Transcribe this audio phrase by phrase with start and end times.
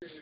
[0.00, 0.12] Good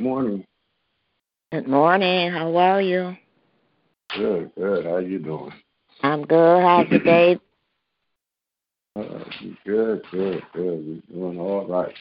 [0.00, 0.44] morning.
[1.52, 2.30] Good morning.
[2.32, 3.16] How are you?
[4.14, 4.84] Good, good.
[4.84, 5.52] How you doing?
[6.02, 6.62] I'm good.
[6.62, 7.38] How's your day?
[8.94, 9.24] Uh,
[9.64, 11.02] good, good, good.
[11.10, 11.94] We're doing all right.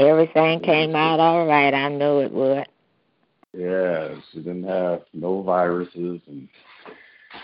[0.00, 1.72] Everything came out all right.
[1.72, 2.66] I knew it would.
[3.56, 6.48] Yeah, she didn't have no viruses and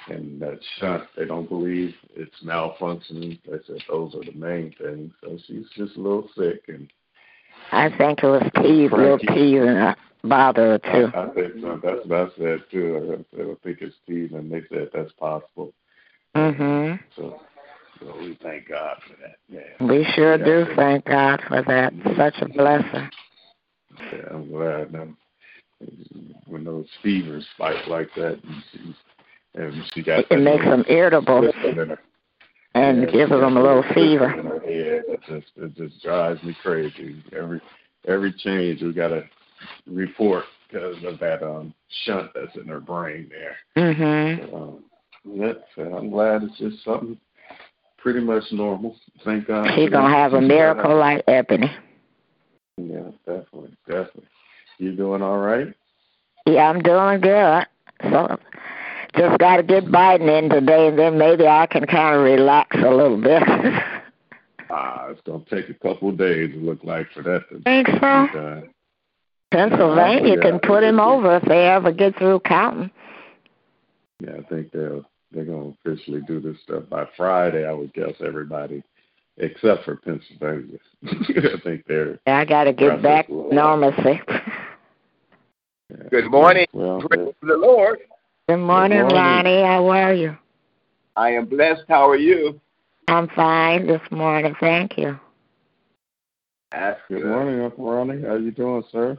[0.09, 1.05] and that shunt.
[1.17, 3.41] They don't believe it's malfunctioning.
[3.45, 5.13] They said those are the main things.
[5.23, 6.89] So she's just a little sick and
[7.73, 11.11] I think it was teeth, little teeth, and a bother or two.
[11.15, 11.81] I, I think so.
[11.83, 13.25] That's what I said too.
[13.39, 15.73] I, I think it's Steve, and they said that's possible.
[16.37, 17.01] Mhm.
[17.17, 17.41] So,
[18.05, 19.37] so we thank God for that.
[19.49, 19.87] Yeah.
[19.87, 20.45] We sure Yeah.
[20.45, 21.93] do thank God for that.
[22.17, 23.11] Such a blessing.
[24.13, 24.95] Yeah, I'm glad.
[24.95, 25.17] Um,
[26.47, 28.95] when those fevers spike like that, and she,
[29.55, 31.99] and she got It makes them irritable her,
[32.75, 34.29] and yeah, gives them a little fever.
[34.29, 34.63] Head.
[34.65, 37.23] It just it just drives me crazy.
[37.37, 37.61] Every
[38.07, 39.25] every change we got to
[39.87, 41.75] report because of that um
[42.05, 43.57] shunt that's in her brain there.
[43.77, 44.55] Mhm.
[44.55, 44.85] Um,
[45.25, 47.19] yeah, so I'm glad it's just something
[48.03, 48.97] pretty much normal.
[49.25, 49.69] Thank God.
[49.75, 51.71] She's gonna have a miracle like Ebony.
[52.77, 54.27] Yeah, definitely, definitely.
[54.79, 55.69] You doing all right?
[56.47, 57.67] Yeah, I'm doing good.
[58.11, 58.39] So
[59.17, 62.77] just got to get Biden in today, and then maybe I can kind of relax
[62.77, 63.43] a little bit.
[64.75, 66.49] Ah, it's gonna take a couple of days.
[66.55, 68.27] It look like for that to Think so?
[68.33, 68.71] done.
[69.51, 72.91] Pennsylvania Yeah, can put him over if they ever get through counting.
[74.21, 77.67] Yeah, I think they'll they're gonna officially do this stuff by Friday.
[77.67, 78.83] I would guess everybody
[79.39, 80.79] except for Pennsylvania.
[81.07, 82.19] I think they're.
[82.27, 84.21] I got to get back will- normalcy.
[84.29, 85.97] yeah.
[86.11, 86.67] Good morning.
[86.73, 87.99] Well, Praise the Lord.
[88.49, 89.17] Good morning, morning.
[89.17, 89.63] Ronnie.
[89.63, 90.37] How are you?
[91.17, 91.85] I am blessed.
[91.89, 92.61] How are you?
[93.09, 94.55] I'm fine this morning.
[94.61, 95.19] Thank you.
[96.71, 98.23] That's good morning, Uncle Ronnie.
[98.23, 99.19] How are you doing, sir?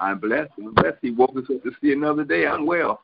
[0.00, 0.52] I'm blessed.
[0.58, 0.98] I'm blessed.
[1.00, 2.46] He woke us up to see another day.
[2.46, 3.00] I'm well.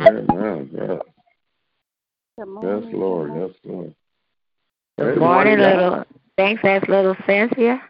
[0.00, 0.70] Amen.
[0.72, 0.98] Yeah.
[2.36, 3.32] Good Yes, Lord.
[3.36, 3.94] Yes, Lord.
[4.98, 6.04] Good Hey, morning, morning, little.
[6.36, 7.80] Thanks, that's little Cynthia.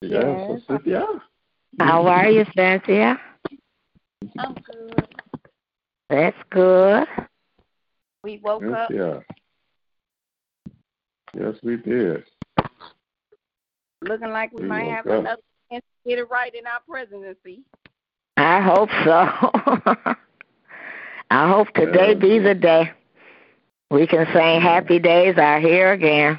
[0.00, 1.06] Yes, Cynthia.
[1.78, 3.20] How are you, Cynthia?
[4.38, 5.08] I'm good.
[6.08, 7.06] That's good.
[8.24, 8.90] We woke Yes, up.
[8.90, 9.20] yeah.
[11.34, 12.24] Yes, we did.
[14.02, 15.20] looking like we We might have up.
[15.20, 17.62] another chance to get it right in our presidency.
[18.36, 20.14] I hope so.
[21.32, 22.90] I hope today be the day.
[23.90, 26.38] We can sing happy days are here again.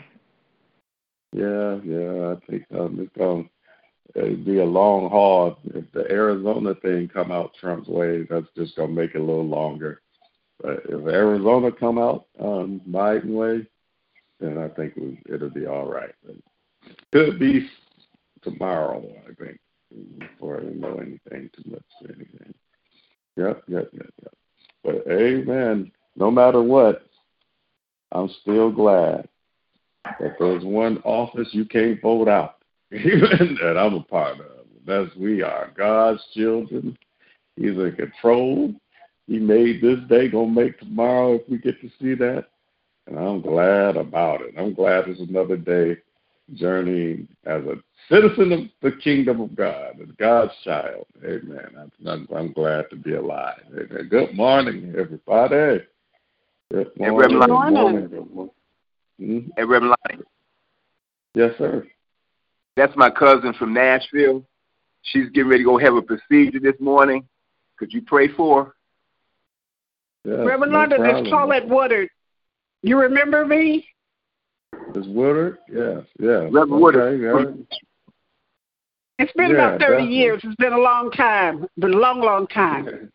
[1.32, 2.36] Yeah, yeah.
[2.36, 3.50] I think um, it's going
[4.14, 5.58] to be a long haul.
[5.74, 9.24] If the Arizona thing come out Trump's way, that's just going to make it a
[9.24, 10.02] little longer.
[10.62, 13.66] But if Arizona come out um, Biden way,
[14.40, 16.14] then I think we, it'll be all right.
[16.24, 16.36] But
[17.12, 17.68] could be
[18.44, 19.60] tomorrow, I think,
[20.20, 21.82] before I know anything too much.
[22.04, 22.54] Anything.
[23.38, 24.34] Yep, yep, yep, yep.
[24.84, 25.92] But amen.
[26.16, 27.06] no matter what,
[28.12, 29.28] I'm still glad
[30.20, 32.58] that there's one office you can't vote out,
[32.92, 34.46] even that I'm a part of.
[34.86, 36.98] That's we are God's children.
[37.56, 38.74] He's in control.
[39.28, 42.48] He made this day, gonna make tomorrow if we get to see that.
[43.08, 44.54] And I'm glad about it.
[44.58, 45.98] I'm glad it's another day
[46.54, 47.76] journeying as a
[48.10, 51.06] citizen of the kingdom of God, as God's child.
[51.24, 51.90] Amen.
[52.08, 53.62] I'm, I'm glad to be alive.
[53.72, 54.08] Amen.
[54.10, 55.84] Good morning, everybody.
[56.72, 57.40] Good morning.
[57.40, 58.08] Reverend Good morning.
[58.08, 58.54] Good morning.
[59.22, 59.52] Mhm.
[59.56, 60.24] Hey, Reverend Lonnie,
[61.36, 61.88] Yes, sir.
[62.76, 64.44] that's my cousin from Nashville.
[65.04, 67.28] She's getting ready to go have a procedure this morning.
[67.78, 68.76] Could you pray for her?
[70.26, 71.26] Yes, Reverend no London, problem.
[71.26, 72.10] it's Paulette Woodard.
[72.82, 73.88] You remember me?
[74.96, 75.58] Is Woodard?
[75.72, 76.50] Yes, yes.
[76.52, 77.02] Reverend Woodard.
[77.02, 77.64] Okay, yeah.
[79.20, 80.16] It's been Yeah, about 30 definitely.
[80.16, 80.42] years.
[80.44, 81.68] It's been a long time.
[81.78, 83.10] Been a long, long time.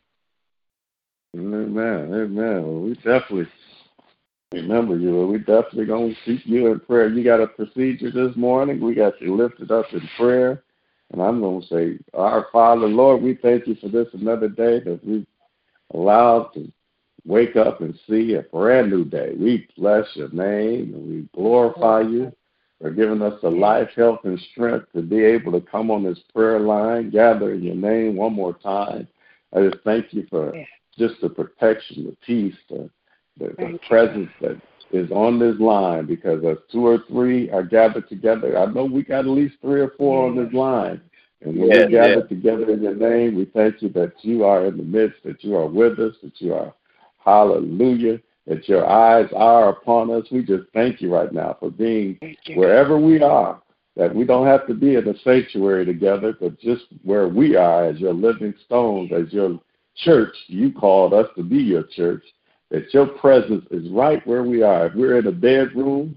[1.36, 2.12] Amen.
[2.12, 2.62] Amen.
[2.62, 3.48] Well, we definitely
[4.52, 5.26] remember you.
[5.26, 7.08] We definitely gonna keep you in prayer.
[7.08, 8.80] You got a procedure this morning.
[8.80, 10.62] We got you lifted up in prayer.
[11.12, 15.00] And I'm gonna say, Our Father, Lord, we thank you for this another day that
[15.04, 15.26] we
[15.94, 16.70] allowed to
[17.28, 19.34] wake up and see a brand new day.
[19.38, 22.32] We bless your name and we glorify you
[22.80, 26.18] for giving us the life, health, and strength to be able to come on this
[26.34, 29.06] prayer line, gather in your name one more time.
[29.54, 30.54] I just thank you for
[30.96, 32.88] just the protection, the peace, the,
[33.38, 33.88] the, the Thank you.
[33.88, 34.60] presence that
[34.90, 39.02] is on this line because as two or three are gathered together, I know we
[39.02, 41.00] got at least three or four on this line.
[41.42, 42.26] And when Yeah, we gather yeah.
[42.26, 45.56] together in your name, we thank you that you are in the midst, that you
[45.56, 46.74] are with us, that you are,
[47.24, 50.24] hallelujah, that your eyes are upon us.
[50.30, 52.18] We just thank you right now for being
[52.54, 53.60] wherever we are,
[53.96, 57.84] that we don't have to be in a sanctuary together, but just where we are
[57.84, 59.60] as your living stones, as your
[59.96, 62.22] church, you called us to be your church,
[62.70, 64.86] that your presence is right where we are.
[64.86, 66.16] If we're in a bedroom,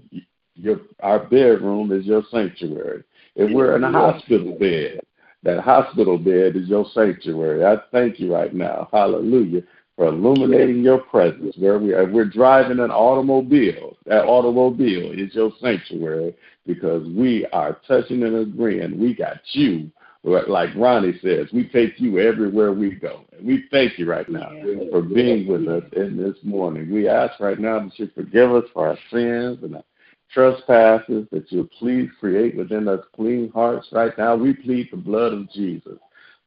[0.54, 3.04] your, our bedroom is your sanctuary.
[3.34, 5.00] If we're in a hospital bed,
[5.42, 7.64] that hospital bed is your sanctuary.
[7.64, 9.62] I thank you right now, hallelujah,
[9.96, 11.94] for illuminating your presence where we.
[11.94, 16.34] If we're driving an automobile, that automobile is your sanctuary
[16.66, 18.98] because we are touching and agreeing.
[18.98, 19.90] We got you.
[20.24, 23.24] Like Ronnie says, we take you everywhere we go.
[23.36, 24.88] And we thank you right now Yeah.
[24.92, 26.92] for being with us in this morning.
[26.92, 29.84] We ask right now that you forgive us for our sins and our
[30.32, 33.88] trespasses, that you please create within us clean hearts.
[33.90, 35.98] Right now, we plead the blood of Jesus.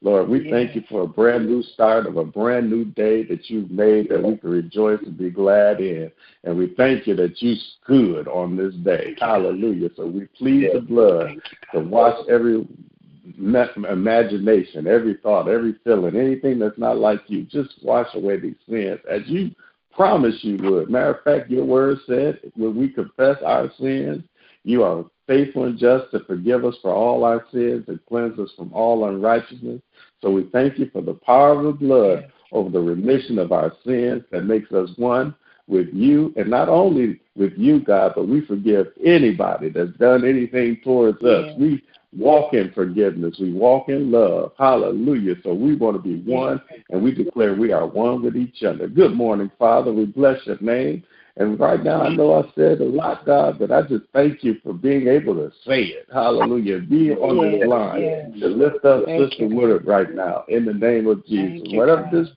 [0.02, 3.50] Lord, we thank you for a brand new start of a brand new day that
[3.50, 6.12] you've made that we can rejoice and be glad in.
[6.44, 9.16] And we thank you that you stood on this day.
[9.20, 9.90] Hallelujah.
[9.96, 11.38] So we plead the blood
[11.74, 12.68] to wash every
[13.38, 17.44] imagination, every thought, every feeling, anything that's not like you.
[17.44, 19.52] Just wash away these sins as you
[19.92, 20.90] promised you would.
[20.90, 24.24] Matter of fact, your word said when we confess our sins,
[24.64, 28.50] you are faithful and just to forgive us for all our sins and cleanse us
[28.56, 29.81] from all unrighteousness.
[30.22, 33.74] So we thank you for the power of the blood over the remission of our
[33.86, 35.36] sins that makes us one
[35.68, 40.80] with you, and not only with you, God, but we forgive anybody that's done anything
[40.83, 41.45] towards us.
[41.57, 41.83] We
[42.16, 43.38] walk in forgiveness.
[43.39, 44.54] We walk in love.
[44.57, 45.36] Hallelujah.
[45.44, 48.88] So we want to be one, and we declare we are one with each other.
[48.88, 49.92] Good morning, Father.
[49.92, 51.04] We bless your name.
[51.38, 54.56] And right now, I know I said a lot, God, but I just thank you
[54.63, 56.08] for being able to say it.
[56.13, 56.80] Hallelujah.
[56.80, 60.63] Be on this Yes, line to lift up Thank Sister you, Woodard right now in
[60.63, 61.68] the name of Jesus.
[61.70, 62.12] You, Whatever God.
[62.12, 62.30] this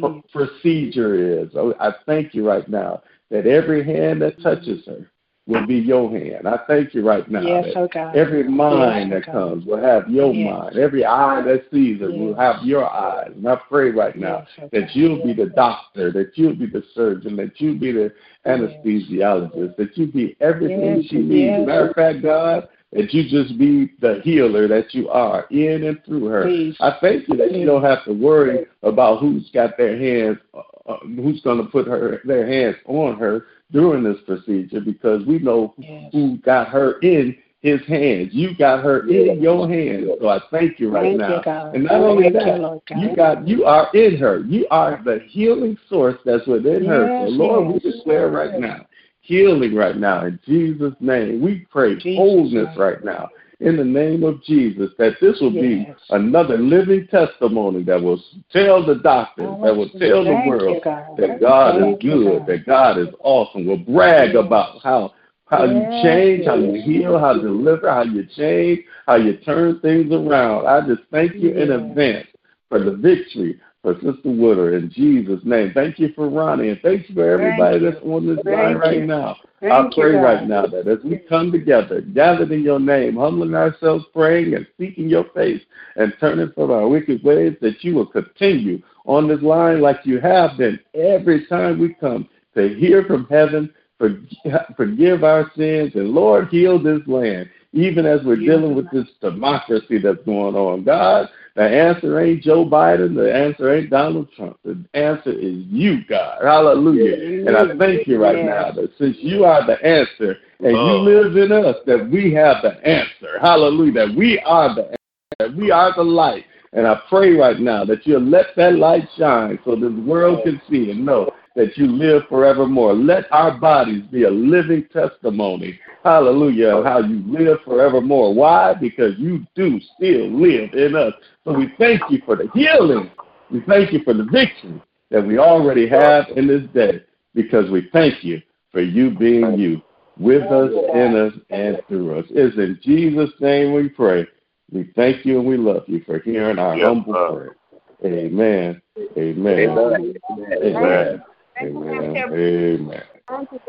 [0.00, 5.06] pr- procedure is, oh, I thank you right now that every hand that touches her
[5.46, 6.48] will be your hand.
[6.48, 8.16] I thank you right now Yes, that oh God.
[8.16, 9.48] every mind Yes, that oh God.
[9.50, 10.52] comes will have your Yes.
[10.52, 10.76] mind.
[10.76, 13.30] Every eye that sees it will have your eyes.
[13.34, 16.66] And I pray right now Yes, oh that you'll be the doctor, that you'll be
[16.66, 18.12] the surgeon, that you'll be the
[18.44, 21.58] anesthesiologist, that you be everything Yes, she needs.
[21.58, 21.66] yes.
[21.66, 26.02] Matter of fact, God, that you just be the healer that you are in and
[26.04, 26.42] through her.
[26.42, 26.76] Please.
[26.80, 30.60] I thank you that you don't have to worry about who's got their hands, uh,
[30.90, 35.38] uh, who's going to put her their hands on her during this procedure because we
[35.38, 36.12] know Yes.
[36.12, 38.32] who got her in his hands.
[38.32, 40.08] You got her in your hands.
[40.20, 41.42] So I thank you right Thank now.
[41.44, 41.74] you.
[41.74, 44.40] And not only you, that, Lord you got you are in her.
[44.40, 47.08] You are the healing source that's within her.
[47.18, 47.96] So Yes, Lord, we yes.
[47.96, 48.86] declare right now,
[49.22, 51.40] healing right now in Jesus' name.
[51.40, 55.88] We pray Jesus' wholeness right now in the name of Jesus, that this will be
[56.10, 58.22] another living testimony that will
[58.52, 61.16] tell the doctors, that will tell the world God.
[61.16, 62.46] that God Thank is good, God.
[62.46, 63.66] that God is awesome.
[63.66, 64.44] Will brag Yes.
[64.44, 65.14] about how
[65.46, 69.78] how you change, how you heal, how you deliver, how you change, how you turn
[69.80, 70.66] things around.
[70.66, 72.26] I just thank you in advance
[72.68, 75.70] for the victory, for Sister Woodard in Jesus' name.
[75.72, 79.02] Thank you for Ronnie, and thank you for everybody Thank that's on this line right
[79.02, 79.36] now.
[79.62, 83.16] I Thank you, pray right now that as we come together, gathered in your name,
[83.16, 85.62] humbling ourselves, praying and seeking your face
[85.96, 90.20] and turning from our wicked ways, that you will continue on this line like you
[90.20, 96.48] have been every time we come to hear from heaven, forgive our sins, and Lord,
[96.48, 100.84] heal this land, even as we're dealing with this democracy that's going on.
[100.84, 103.14] God, the answer ain't Joe Biden.
[103.14, 104.58] The answer ain't Donald Trump.
[104.62, 106.42] The answer is you, God.
[106.42, 107.48] Hallelujah.
[107.48, 111.00] And I thank you right now that since you are the answer and you oh.
[111.00, 113.38] live in us, that we have the answer.
[113.40, 114.06] Hallelujah.
[114.06, 114.96] That we are the answer.
[115.38, 116.44] That we are the light.
[116.74, 120.60] And I pray right now that you'll let that light shine so this world can
[120.68, 122.94] see and know that you live forevermore.
[122.94, 128.34] Let our bodies be a living testimony, hallelujah, of how you live forevermore.
[128.34, 128.74] Why?
[128.74, 131.14] Because you do still live in us.
[131.44, 133.10] So we thank you for the healing.
[133.50, 137.02] We thank you for the victory that we already have in this day
[137.34, 139.80] because we thank you for you being you
[140.18, 142.26] with us, in us, and through us.
[142.30, 144.26] It's in Jesus' name we pray.
[144.70, 147.56] We thank you and we love you for hearing our humble prayer.
[148.04, 148.82] Amen.
[149.16, 150.14] Amen.
[150.62, 151.22] Amen.
[151.60, 152.16] Amen.
[152.32, 152.32] Amen.
[152.32, 153.02] Amen.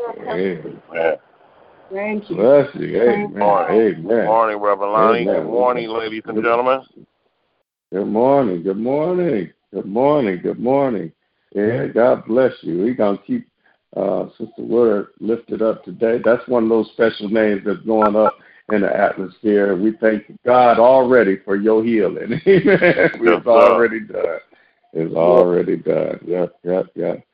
[0.02, 1.16] Amen.
[1.90, 2.36] Thank you.
[2.36, 3.02] Bless you.
[3.02, 3.38] Amen.
[3.38, 4.02] Morning.
[4.02, 5.22] Good morning, Reverend Lonnie.
[5.22, 5.34] Amen.
[5.34, 6.80] Good morning, ladies and gentlemen.
[7.90, 8.62] Good morning.
[8.62, 9.52] Good morning.
[9.72, 10.40] Good morning.
[10.42, 11.12] Good morning.
[11.54, 12.78] Yeah, God bless you.
[12.78, 13.48] We're going to keep
[13.96, 16.20] uh, Sister Woodard lifted up today.
[16.22, 18.34] That's one of those special names that's going up
[18.70, 19.74] in the atmosphere.
[19.74, 22.32] We thank God already for your healing.
[22.46, 22.78] Amen.
[22.82, 23.50] it's sir.
[23.50, 24.38] already done.
[24.92, 26.20] It's already done.
[26.26, 27.24] Yep, yep, yep.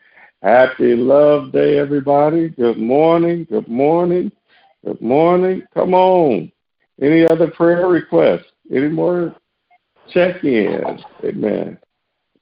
[0.44, 2.50] Happy Love Day, everybody.
[2.50, 3.46] Good morning.
[3.48, 4.30] Good morning.
[4.84, 5.62] Good morning.
[5.72, 6.52] Come on.
[7.00, 8.52] Any other prayer requests?
[8.70, 9.34] Any more
[10.12, 11.00] check-ins?
[11.24, 11.78] Amen.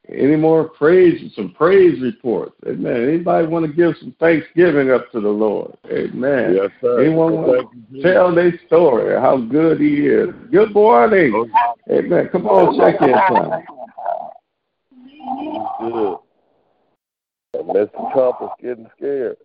[0.09, 2.57] Any more praise, some praise reports?
[2.67, 3.09] Amen.
[3.09, 5.77] Anybody want to give some thanksgiving up to the Lord?
[5.87, 6.57] Amen.
[6.57, 7.05] Yes, sir.
[7.05, 10.31] Anyone want to tell their story, how good he is?
[10.51, 11.49] Good morning.
[11.89, 12.29] Amen.
[12.33, 13.63] Come on, check in time.
[15.79, 16.19] Good.
[17.63, 18.13] And Mr.
[18.13, 19.37] Trump is getting scared.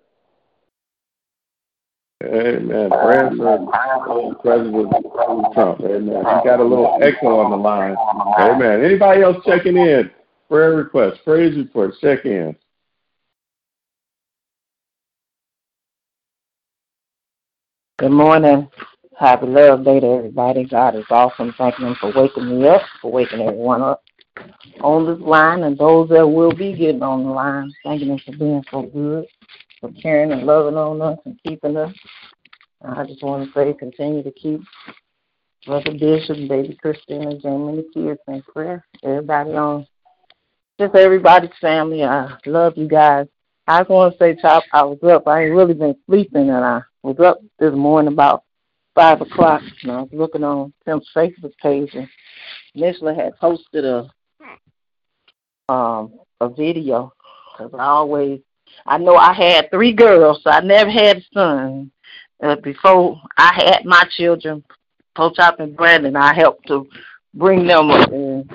[2.24, 2.90] Amen.
[2.90, 5.82] Praying for President Trump.
[5.82, 6.08] Amen.
[6.08, 7.96] You got a little echo on the line.
[8.40, 8.84] Amen.
[8.84, 10.10] Anybody else checking in?
[10.50, 12.56] Prayer requests, praise reports, check in.
[18.00, 18.70] Good morning.
[19.20, 20.66] Happy Love Day to everybody.
[20.66, 21.54] God is awesome.
[21.58, 24.04] Thanking Him for waking me up, for waking everyone up
[24.82, 27.74] on this line, and those that will be getting on the line.
[27.84, 29.26] Thanking Him for being so good,
[29.82, 31.94] for caring and loving on us and keeping us.
[32.84, 34.62] I just want to say, continue to keep
[35.66, 38.86] Brother Bishop, Baby Christina, Jamie, and the kids in prayer.
[39.04, 39.88] Everybody on,
[40.80, 42.04] just everybody's family.
[42.04, 43.28] I love you guys.
[43.68, 45.28] I just want to say, Chop, I was up.
[45.28, 48.44] I ain't really been sleeping, and I was up this morning about
[48.96, 52.08] five o'clock, and I was looking on Tim's Facebook page, and
[52.76, 54.10] Michelin had posted a
[55.70, 57.14] um a video
[57.52, 58.40] because I always
[58.86, 61.92] I know I had three girls, so I never had a son.
[62.42, 64.64] Uh, before I had my children,
[65.18, 66.88] Pochop and Brandon, I helped to
[67.34, 68.50] bring them up, and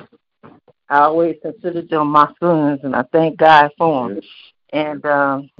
[0.88, 4.20] I always considered them my sons, and I thank God for them.
[4.72, 5.50] And um,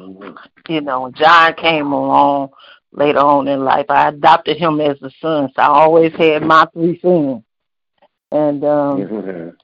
[0.68, 2.50] you know, John came along
[2.92, 5.50] later on in life, I adopted him as a son.
[5.54, 7.42] So I always had my three sons.
[8.30, 9.56] And um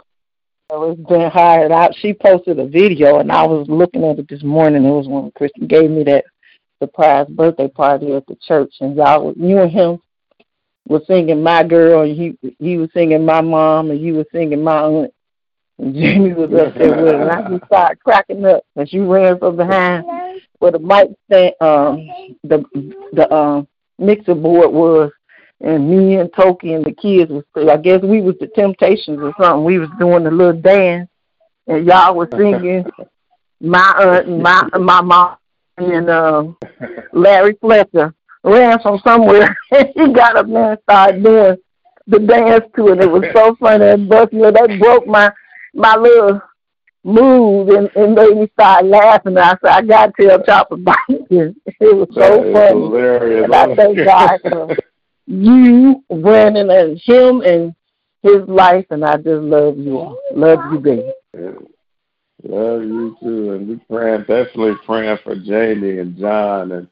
[0.71, 1.95] it's been hired out.
[1.97, 4.85] She posted a video and I was looking at it this morning.
[4.85, 6.25] It was when Kristen gave me that
[6.83, 9.99] surprise birthday party at the church and y'all was- you and him
[10.87, 14.63] was singing my girl and he he was singing my mom and you were singing
[14.63, 15.13] my aunt
[15.79, 19.39] and Jamie was up there with and I just started cracking up And she ran
[19.39, 20.05] from behind
[20.59, 22.09] where the mic stand, um,
[22.45, 22.65] the
[23.13, 23.67] the um
[23.99, 25.11] mixer board was,
[25.61, 27.45] and me and Toki and the kids was.
[27.69, 29.65] I guess we was the Temptations or something.
[29.65, 31.09] We was doing a little dance,
[31.67, 32.85] and y'all was singing
[33.61, 35.37] my aunt and my my mom
[35.79, 36.57] and um
[37.13, 41.57] Larry Fletcher ran from somewhere and he got up there and started doing
[42.07, 43.01] the dance to it.
[43.01, 45.33] It was so funny and but you know that broke my
[45.75, 46.41] my little
[47.05, 49.37] mood and, and made me start laughing.
[49.39, 51.57] I said, I got to tell Chopper about it.
[51.81, 52.81] It was so That funny.
[52.81, 53.45] hilarious.
[53.45, 54.77] And I thank God for
[55.29, 57.75] you, Brandon, and him and
[58.23, 60.19] his life, and I just love you all.
[60.35, 61.13] Love you, baby.
[62.45, 66.89] Love you too, and we're praying definitely praying for Jamie and John and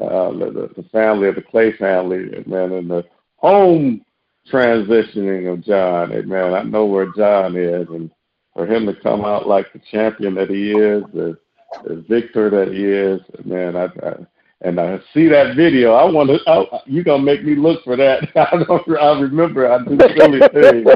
[0.00, 3.04] uh, the, the family of the Clay family, man, and the
[3.36, 4.04] home
[4.50, 6.12] transitioning of John.
[6.12, 6.54] Amen.
[6.54, 8.10] I know where John is, and
[8.54, 11.38] for him to come out like the champion that he is, the,
[11.84, 13.20] the victor that he is.
[13.44, 14.14] Man, I, I
[14.62, 15.92] and I see that video.
[15.92, 16.38] I want to.
[16.50, 18.28] I, you gonna make me look for that?
[18.36, 18.98] I don't.
[19.00, 20.86] I remember I do silly things.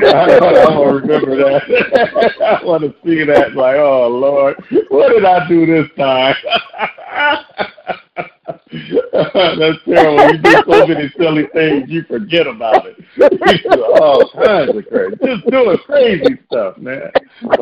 [0.00, 2.32] I I don't remember that.
[2.60, 3.54] I want to see that.
[3.54, 4.56] Like, oh Lord,
[4.88, 6.34] what did I do this time?
[9.34, 10.32] That's terrible.
[10.32, 12.96] You do so many silly things, you forget about it.
[13.16, 13.28] You
[13.70, 17.10] do all kinds of crazy, just doing crazy stuff, man.
[17.42, 17.52] and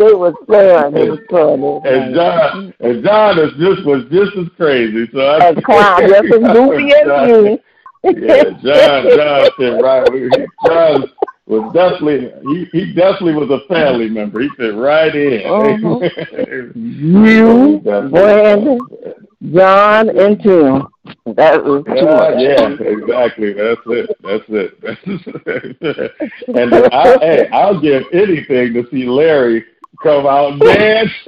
[0.00, 0.96] it was fun.
[0.96, 1.62] It was fun.
[1.84, 2.14] And.
[2.14, 5.06] John, and John is just was just as crazy.
[5.12, 7.58] So I, And clown, just as goofy as you.
[8.04, 10.08] Yeah, John, John said right.
[10.66, 11.04] John
[11.44, 14.40] was definitely he, he definitely was a family member.
[14.40, 15.46] He fit right in.
[15.46, 16.08] Uh-huh.
[16.74, 18.78] You, Brandon,
[19.42, 20.88] John, and Tim.
[21.36, 22.34] That was too Yeah, much.
[22.38, 23.52] yeah, exactly.
[23.52, 24.16] That's it.
[24.22, 24.80] That's it.
[24.82, 26.12] That's it.
[26.48, 29.64] and I, hey, I'll give anything to see Larry
[30.02, 31.10] come out and dance.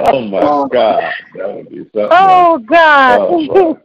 [0.00, 2.08] oh my God, that would be something.
[2.12, 3.20] Oh God.
[3.20, 3.78] Oh,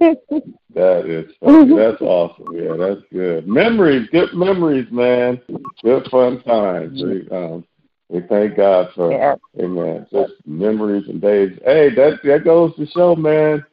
[0.74, 1.76] That is funny.
[1.76, 2.54] That's awesome.
[2.54, 3.48] Yeah, that's good.
[3.48, 5.42] Memories, good memories, man.
[5.84, 7.02] Good fun times.
[7.32, 7.66] Um,
[8.12, 9.36] we thank God for Yeah.
[9.60, 10.06] Amen.
[10.12, 11.58] Just memories and days.
[11.64, 13.64] Hey, that that goes to show, man.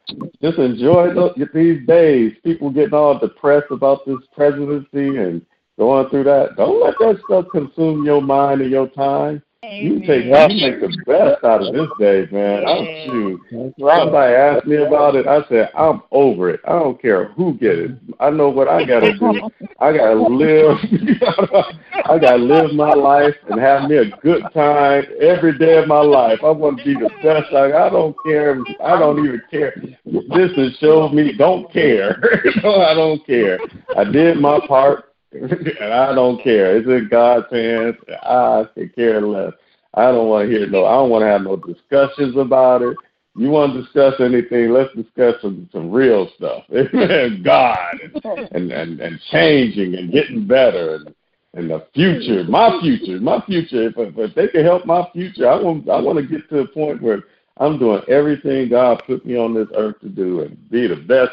[0.41, 2.33] Just enjoy the, these days.
[2.43, 5.45] People getting all depressed about this presidency and
[5.77, 6.55] going through that.
[6.55, 9.43] Don't let that stuff consume your mind and your time.
[9.61, 12.65] You take you make the best out of this day, man.
[12.65, 13.41] I'm shoot.
[13.77, 13.99] right.
[13.99, 15.27] Somebody asked me about it.
[15.27, 16.61] I said, I'm over it.
[16.65, 17.91] I don't care who get it.
[18.21, 19.49] I know what I gotta do.
[19.81, 20.77] I gotta live.
[22.05, 26.01] I gotta live my life and have me a good time every day of my
[26.01, 26.39] life.
[26.41, 27.53] I want to be the best.
[27.53, 28.57] I, I don't care.
[28.81, 29.75] I don't even care.
[30.05, 32.21] This has showed me don't care.
[32.63, 33.59] no, I don't care.
[33.97, 35.08] I did my part.
[35.31, 36.77] and I don't care.
[36.77, 37.95] It's in God's hands.
[38.23, 39.53] I can care less.
[39.93, 40.85] I don't want to hear no.
[40.85, 42.97] I don't want to have no discussions about it.
[43.35, 44.71] You want to discuss anything?
[44.71, 46.63] Let's discuss some some real stuff.
[46.69, 51.15] God and, and and and changing and getting better and
[51.53, 53.87] and the future, my future, my future.
[53.87, 56.67] If, if they can help my future, I want I want to get to a
[56.67, 57.23] point where
[57.57, 61.31] I'm doing everything God put me on this earth to do and be the best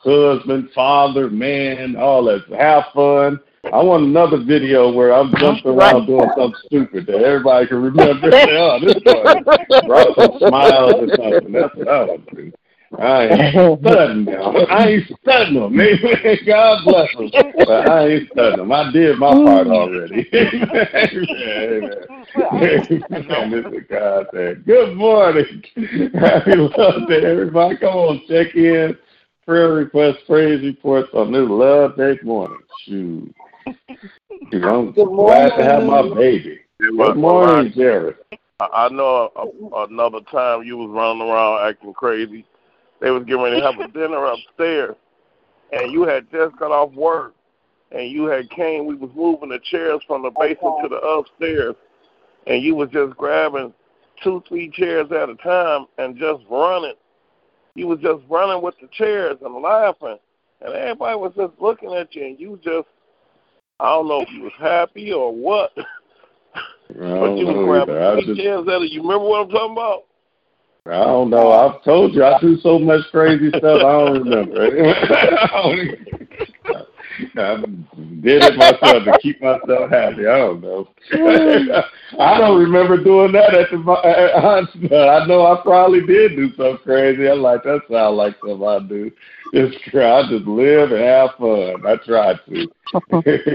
[0.00, 2.44] husband, father, man, all that.
[2.58, 3.40] Have fun.
[3.64, 8.30] I want another video where I'm jumping around doing something stupid that everybody can remember.
[8.32, 9.44] oh, this one
[9.86, 11.52] brought some smiles or something.
[11.52, 12.52] That's what I want to do.
[12.98, 14.50] I ain't studying now.
[14.50, 15.78] I ain't studying them.
[15.78, 16.38] Amen.
[16.46, 17.30] God bless them.
[17.58, 18.72] But I ain't studying them.
[18.72, 19.76] I did my part mm.
[19.76, 20.28] already.
[20.32, 20.80] Amen.
[22.52, 22.86] Amen.
[22.90, 24.26] Is God
[24.64, 25.62] Good morning.
[26.14, 27.76] Happy love to everybody.
[27.76, 28.96] Come on, check in
[29.50, 32.60] prayer requests, praise reports on this love day morning.
[32.86, 33.34] Shoot.
[33.66, 33.74] Shoot,
[34.64, 36.14] I'm Good glad to have my morning.
[36.14, 36.60] baby.
[36.78, 37.70] It was Good morning, Lonnie.
[37.70, 38.16] Jared.
[38.60, 42.44] I I know a, another time you was running around acting crazy.
[43.00, 44.94] They was getting ready to have a dinner upstairs,
[45.72, 47.34] and you had just got off work,
[47.90, 48.86] and you had came.
[48.86, 51.74] We was moving the chairs from the basement to the upstairs,
[52.46, 53.74] and you was just grabbing
[54.22, 56.94] two, three chairs at a time and just running.
[57.74, 60.18] You was just running with the chairs and laughing,
[60.60, 62.88] and everybody was just looking at you, and you just,
[63.78, 65.72] I don't know if you was happy or what.
[66.92, 68.90] But you was know grabbing just, chairs at it.
[68.90, 70.02] You remember what I'm talking about?
[70.86, 71.52] I don't know.
[71.52, 73.62] I've told you I do so much crazy stuff.
[73.62, 74.60] I don't remember.
[74.64, 76.49] I, don't even-
[77.36, 77.56] I
[78.20, 80.26] did it myself to keep myself happy.
[80.26, 80.88] I don't know.
[82.18, 83.78] I don't remember doing that at the.
[83.78, 85.10] Hospital.
[85.10, 87.28] I know I probably did do something crazy.
[87.28, 89.10] I'm like that sounds like something I do.
[89.52, 91.84] Just I just live and have fun.
[91.86, 92.68] I try to.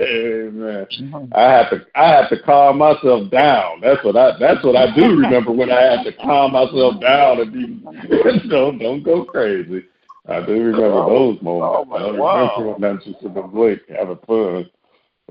[0.00, 1.30] Amen.
[1.32, 3.80] I have to I have to calm myself down.
[3.80, 7.40] That's what I that's what I do remember when I have to calm myself down
[7.40, 9.84] and be don't don't go crazy.
[10.28, 11.76] I do remember those moments.
[11.78, 12.56] Oh, my- I don't wow.
[12.56, 14.70] remember when I'm just in the blink having fun.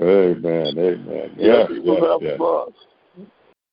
[0.01, 1.31] Amen, amen.
[1.37, 2.39] Yes, people yes, have yes.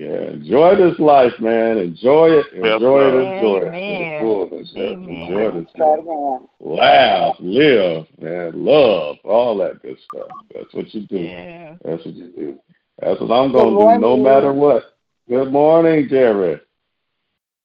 [0.00, 1.78] Yeah, enjoy this life, man.
[1.78, 2.52] Enjoy it.
[2.52, 3.20] Enjoy sir.
[3.20, 3.34] it.
[3.36, 3.74] Enjoy it.
[3.74, 4.22] Amen.
[4.22, 4.92] Fullness, yes.
[4.92, 5.08] Amen.
[5.08, 6.40] Enjoy this life.
[6.60, 8.64] Laugh, live, man.
[8.64, 10.28] Love, all that good stuff.
[10.52, 11.18] That's what you do.
[11.18, 11.76] Yeah.
[11.84, 12.58] That's what you do.
[13.00, 14.96] That's what I'm gonna do, no matter what.
[15.28, 16.60] Good morning, Jared.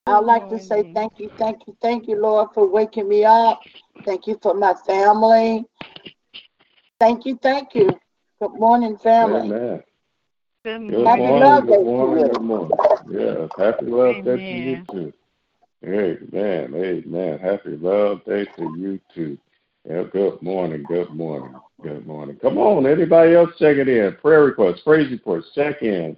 [0.10, 3.62] I'd like to say thank you, thank you, thank you, Lord, for waking me up.
[4.06, 5.66] Thank you for my family.
[7.00, 8.00] Thank you, thank you.
[8.42, 9.48] Good morning, family.
[9.48, 9.84] Amen.
[10.66, 11.50] Good Good Happy morning.
[11.50, 12.24] Love Good morning.
[12.26, 12.32] you.
[12.32, 12.78] Good morning.
[13.10, 13.50] Yes.
[13.58, 14.88] Happy love day to you Amen.
[14.90, 15.14] too.
[15.86, 16.74] Amen.
[16.76, 17.40] Amen.
[17.40, 19.38] Happy love day to you too.
[19.88, 20.84] Yeah, good morning.
[20.88, 21.56] Good morning.
[21.82, 22.38] Good morning.
[22.42, 24.16] Come on, anybody else check it in?
[24.16, 26.18] Prayer requests, praise reports, check in.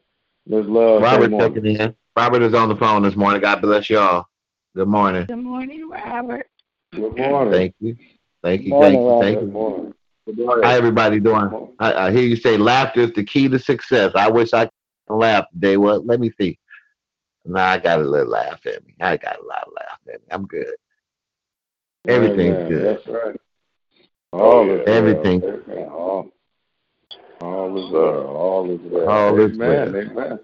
[0.52, 1.02] Let's love.
[1.02, 1.96] Robert checking in.
[2.18, 3.40] Robert is on the phone this morning.
[3.40, 4.26] God bless y'all.
[4.76, 5.26] Good morning.
[5.26, 6.46] Good morning, Robert.
[6.94, 7.54] Good morning.
[7.54, 7.96] Thank you.
[8.44, 8.72] Thank you.
[8.72, 9.08] Morning, Thank you.
[9.08, 9.24] Robert.
[9.24, 9.52] Thank Good you.
[9.54, 9.94] morning.
[10.26, 10.64] Good morning.
[10.66, 11.70] How everybody doing?
[11.80, 14.12] I, I hear you say laughter is the key to success.
[14.14, 15.78] I wish I could laugh today.
[15.78, 16.60] Well, let me see.
[17.46, 18.94] Nah, I got a little laugh at me.
[19.00, 20.28] I got a lot of laugh at me.
[20.32, 20.76] I'm good.
[22.10, 22.68] Everything's Amen.
[22.68, 22.98] good.
[22.98, 23.40] That's right.
[24.34, 24.98] All is well.
[24.98, 25.42] Everything.
[25.44, 26.32] Amen.
[27.42, 28.28] All, is well.
[28.28, 29.10] All is well.
[29.10, 29.92] All is Amen.
[30.14, 30.26] well.
[30.28, 30.40] Amen.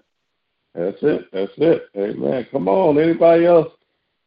[0.74, 1.28] That's it.
[1.32, 1.88] That's it.
[1.96, 2.46] Amen.
[2.50, 2.98] Come on.
[2.98, 3.72] Anybody else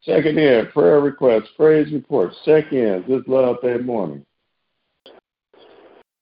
[0.02, 0.66] checking in?
[0.72, 3.04] Prayer requests, praise reports, check in.
[3.08, 4.24] Just love that morning.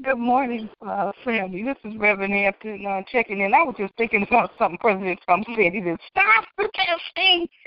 [0.02, 1.62] Good morning, uh, family.
[1.62, 3.52] This is Reverend Hampton uh, checking in.
[3.52, 5.72] I was just thinking about something President Trump said.
[5.72, 7.46] He said, stop protesting.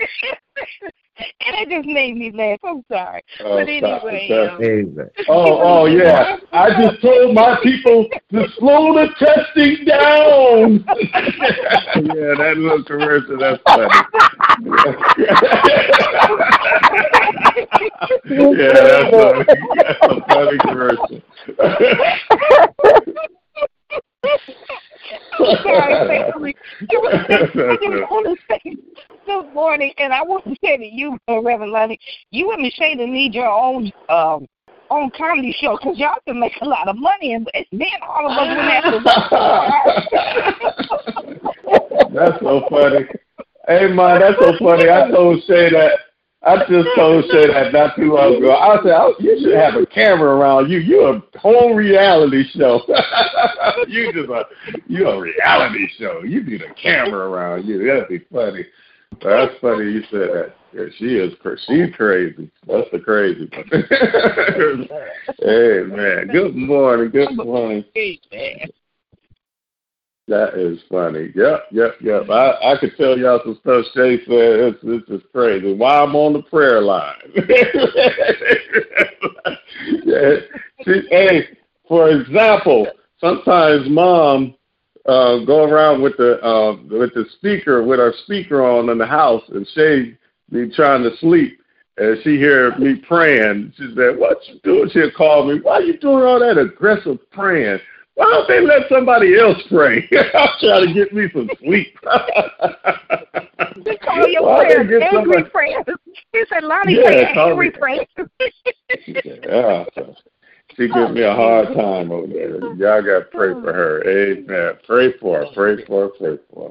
[1.18, 2.58] and it just made me laugh.
[2.64, 3.22] I'm sorry.
[3.40, 4.96] Oh, but stop anyway, protesting.
[4.98, 6.38] um, Oh, oh yeah.
[6.52, 10.84] I just told my people to slow the testing down.
[10.88, 13.88] yeah, that little commercial, that's funny.
[18.26, 19.44] yeah, that's funny.
[19.76, 21.22] That's a funny commercial.
[25.62, 26.54] Sorry, was-
[29.26, 31.98] good morning, and I want to say to you, Reverend Lonnie,
[32.30, 34.46] you and Michelle need your own um,
[34.90, 38.38] own comedy show because y'all can make a lot of money, and then all of
[38.38, 39.00] us would have to
[42.14, 43.06] That's so funny.
[43.66, 44.88] Hey man, that's so funny.
[44.88, 45.98] I told Shay that
[46.46, 48.54] I just told Shay that not too long ago.
[48.54, 50.78] I said, oh, you should have a camera around you.
[50.78, 52.82] You're a whole reality show.
[53.88, 54.44] you just a
[54.86, 56.22] you a reality show.
[56.22, 57.86] You need a camera around you.
[57.86, 58.66] That'd be funny.
[59.22, 60.54] That's funny you said that.
[60.74, 61.32] Yeah, she is
[61.66, 62.50] she's crazy.
[62.66, 63.70] That's the crazy one.
[65.40, 67.84] hey man, good morning, good morning.
[67.96, 68.68] Amen.
[70.26, 71.32] That is funny.
[71.34, 72.30] Yep, yep, yep.
[72.30, 74.28] I, I could tell y'all some stuff Shay said.
[74.28, 75.74] It's, it's just crazy.
[75.74, 77.14] Why I'm on the prayer line.
[80.04, 80.36] yeah.
[80.84, 81.48] See, hey,
[81.86, 82.86] for example,
[83.20, 84.54] sometimes mom
[85.06, 89.06] uh, go around with the uh, with the speaker with our speaker on in the
[89.06, 90.16] house, and Shay
[90.50, 91.60] be trying to sleep,
[91.98, 93.74] and she hear me praying.
[93.76, 95.60] She said, "What you doing?" She'll call me.
[95.60, 97.80] Why you doing all that aggressive praying?
[98.16, 100.08] Why don't they let somebody else pray?
[100.34, 101.96] I'm trying to get me some sleep.
[103.84, 105.84] They call your Why prayers angry somebody- prayers.
[106.32, 108.06] He said, Lonnie, Yeah, angry prayers.
[109.24, 109.84] yeah,
[110.76, 112.60] she gives me a hard time over there.
[112.60, 114.02] Y'all got to pray for her.
[114.08, 114.74] Amen.
[114.86, 115.46] Pray for her.
[115.54, 116.08] Pray for her.
[116.08, 116.70] Pray for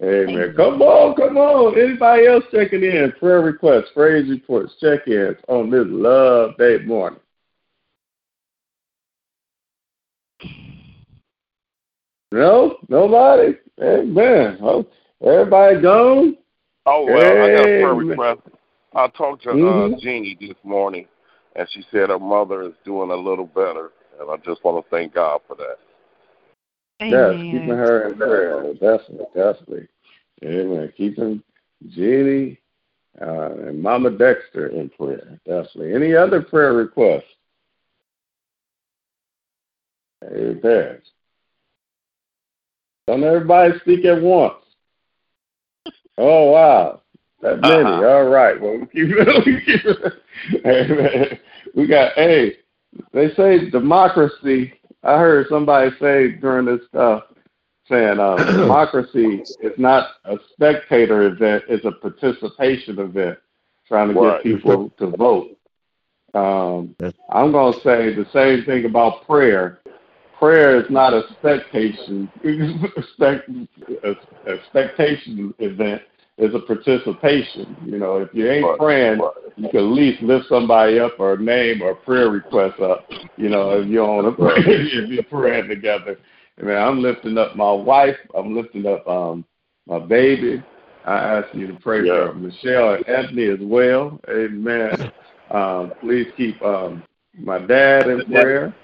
[0.00, 0.06] her.
[0.24, 0.54] Amen.
[0.56, 1.78] Come on, come on.
[1.78, 3.12] Anybody else checking in?
[3.18, 7.20] Prayer requests, praise reports, check-ins on this love day morning.
[12.32, 13.56] No, nobody.
[13.82, 14.58] Amen.
[14.60, 14.86] Oh,
[15.24, 16.36] everybody gone.
[16.86, 18.08] Oh well, I got a prayer Amen.
[18.08, 18.40] request.
[18.94, 20.00] I talked to uh, Mhm.
[20.00, 21.06] Jeannie this morning,
[21.56, 24.90] and she said her mother is doing a little better, and I just want to
[24.90, 25.78] thank God for that.
[27.00, 28.74] Yes, keeping her in prayer.
[28.74, 29.88] Definitely, definitely.
[30.44, 30.92] Amen.
[30.96, 31.42] Keeping
[31.88, 32.58] Jeannie
[33.20, 35.38] uh, and Mama Dexter in prayer.
[35.44, 35.94] Definitely.
[35.94, 37.24] Any other prayer requests?
[40.24, 41.00] Amen.
[43.08, 44.62] Don't everybody speak at once.
[46.18, 47.00] Oh wow.
[47.40, 47.72] That many.
[47.72, 48.06] Uh-huh.
[48.06, 48.60] All right.
[48.60, 49.08] Well we keep
[49.46, 51.40] we keep Amen.
[51.74, 52.58] We got hey,
[53.14, 54.74] they say democracy.
[55.02, 57.22] I heard somebody say during this stuff
[57.88, 63.38] saying um, democracy is not a spectator event, it's a participation event,
[63.86, 64.44] trying to Right.
[64.44, 65.56] get people to vote.
[66.34, 66.94] Um,
[67.30, 69.80] I'm going to say the same thing about prayer.
[70.38, 72.30] Prayer is not a spectation,
[73.14, 73.48] spect,
[74.04, 76.02] a, spectation event.
[76.36, 77.76] It's a participation.
[77.84, 78.78] You know, if you ain't Right.
[78.78, 79.32] praying, Right.
[79.56, 83.10] you can at least lift somebody up or a name or a prayer request up.
[83.36, 86.16] You know, if you're on a if you're praying together.
[86.60, 88.16] I mean, I'm lifting up my wife.
[88.36, 89.44] I'm lifting up um
[89.88, 90.62] my baby.
[91.04, 92.28] I ask you to pray Yeah.
[92.28, 94.20] for Michelle and Anthony as well.
[94.28, 95.10] Amen.
[95.50, 97.02] Um, please keep um
[97.34, 98.74] my dad in prayer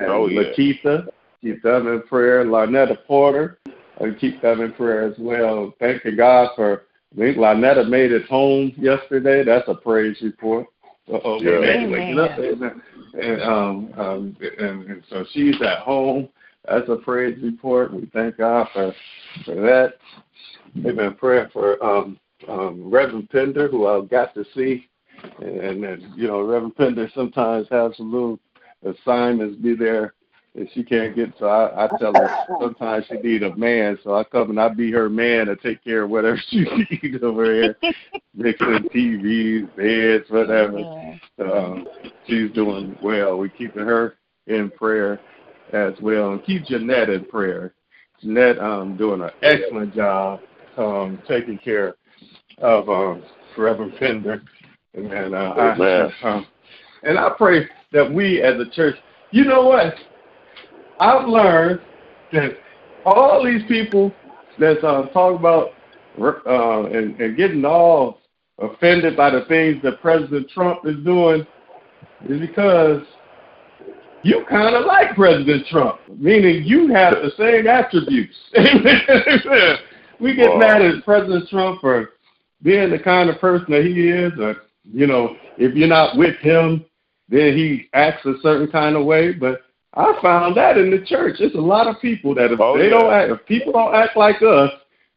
[0.00, 0.42] and Oh, yeah.
[0.42, 1.08] Lakeitha.
[1.42, 2.44] Keep them in prayer.
[2.44, 3.58] Lynetta Porter.
[4.00, 5.74] And keep them in prayer as well.
[5.78, 9.42] Thank you God for I think Lynetta made it home yesterday.
[9.44, 10.66] That's a praise report.
[11.12, 11.58] Uh-oh, Yeah.
[11.58, 12.18] waking.
[12.18, 12.82] Amen.
[13.20, 16.28] And, um, um, and, and so she's at home.
[16.68, 17.92] That's a praise report.
[17.92, 18.94] We thank God for
[19.44, 19.94] for that.
[20.74, 24.88] We've been praying for um, um, Reverend Pender, who I got to see,
[25.40, 28.38] and, and you know Reverend Pender sometimes has some little
[28.84, 30.14] assignments, be there
[30.54, 31.32] and she can't get.
[31.38, 32.28] So I, I tell her
[32.60, 33.98] sometimes she need a man.
[34.02, 37.22] So I come and I be her man to take care of whatever she needs
[37.22, 37.76] over here,
[38.34, 40.80] mixing TVs, beds, whatever.
[40.80, 41.14] Yeah.
[41.38, 41.86] So, um,
[42.26, 43.38] she's doing well.
[43.38, 44.16] We keeping her
[44.46, 45.20] in prayer
[45.72, 47.74] as well, and keep Jeanette in prayer.
[48.20, 50.40] Jeanette um doing an excellent job
[50.76, 51.94] um taking care
[52.58, 53.22] of um
[53.56, 54.42] Reverend Pender,
[54.94, 56.12] and uh, Amen.
[56.22, 56.46] I, um,
[57.02, 58.96] and I pray that we as a church,
[59.30, 59.94] you know what?
[60.98, 61.80] I've learned
[62.32, 62.52] that
[63.04, 64.12] all these people
[64.58, 65.70] that's uh, talking about
[66.20, 68.18] uh, and, and getting all
[68.58, 71.46] offended by the things that President Trump is doing
[72.28, 73.02] is because
[74.22, 78.36] you kind of like President Trump, meaning you have the same attributes.
[80.20, 80.58] we get Wow.
[80.58, 82.10] mad at President Trump for
[82.62, 84.56] being the kind of person that he is, or
[84.92, 86.84] you know, if you're not with him,
[87.30, 89.32] then he acts a certain kind of way.
[89.32, 89.62] But
[89.94, 91.36] I found that in the church.
[91.38, 92.90] There's a lot of people that if Oh, they yeah.
[92.90, 94.70] don't act, if people don't act like us,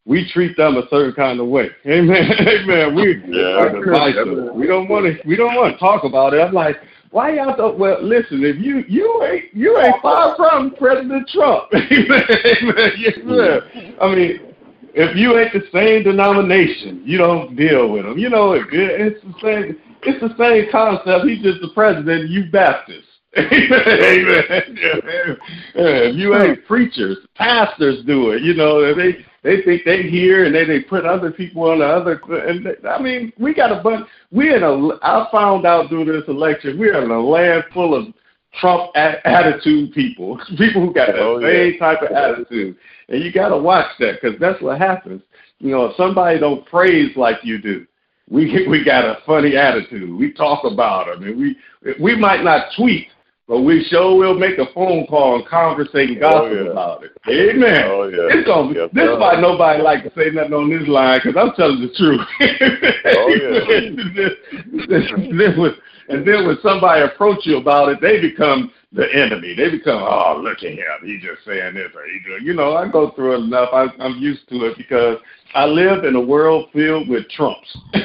[0.05, 1.69] we treat them a certain kind of way.
[1.85, 2.31] Amen.
[2.39, 2.95] Amen.
[2.95, 4.53] We Yeah, are divisive.
[4.53, 5.27] We don't want to.
[5.27, 6.41] We don't want to talk about it.
[6.41, 6.77] I'm like,
[7.11, 7.55] why y'all?
[7.55, 8.43] Don't, well, listen.
[8.43, 11.69] If you you ain't you ain't far from President Trump.
[11.73, 12.23] Amen.
[12.29, 12.91] Amen.
[12.97, 13.95] Yes, sir.
[14.01, 14.52] I mean,
[14.93, 18.17] if you ain't the same denomination, you don't deal with them.
[18.17, 19.77] You know, it, it's the same.
[20.03, 21.25] It's the same concept.
[21.25, 22.29] He's just the president.
[22.29, 23.07] You Baptists.
[23.37, 24.43] Amen.
[24.51, 25.37] Amen.
[25.75, 27.17] Yeah, you ain't preachers.
[27.35, 28.43] Pastors do it.
[28.43, 31.85] You know, they they think they hear and they they put other people on the
[31.85, 32.21] other.
[32.47, 34.07] And they, I mean, we got a bunch.
[34.31, 34.89] We in a.
[35.01, 38.13] I found out through this election, we're in a land full of
[38.59, 40.39] Trump a- attitude people.
[40.57, 41.79] People who got oh, the Oh, same yeah.
[41.79, 42.75] type of attitude,
[43.09, 45.21] and you got to watch that because that's what happens.
[45.59, 47.85] You know, if somebody don't praise like you do,
[48.29, 50.17] we we got a funny attitude.
[50.17, 51.55] We talk about them, and we
[51.99, 53.07] we might not tweet,
[53.47, 56.71] but we sure will make a phone call and conversate and oh, gossip Oh, yeah.
[56.71, 57.11] about it.
[57.27, 57.83] Amen.
[57.87, 58.29] Oh, yeah.
[58.37, 61.19] It's gonna be, Yes, this is why nobody like to say nothing on this line
[61.23, 62.21] because I'm telling the truth.
[63.05, 63.27] Oh,
[65.57, 65.73] when,
[66.09, 69.55] and then when somebody approach you about it, they become the enemy.
[69.55, 70.79] They become, oh, look at him.
[71.03, 72.43] He's just saying this or he doing.
[72.45, 73.69] You know, I go through it enough.
[73.73, 75.17] I, I'm used to it because
[75.55, 77.75] I live in a world filled with Trumps.
[77.93, 77.99] A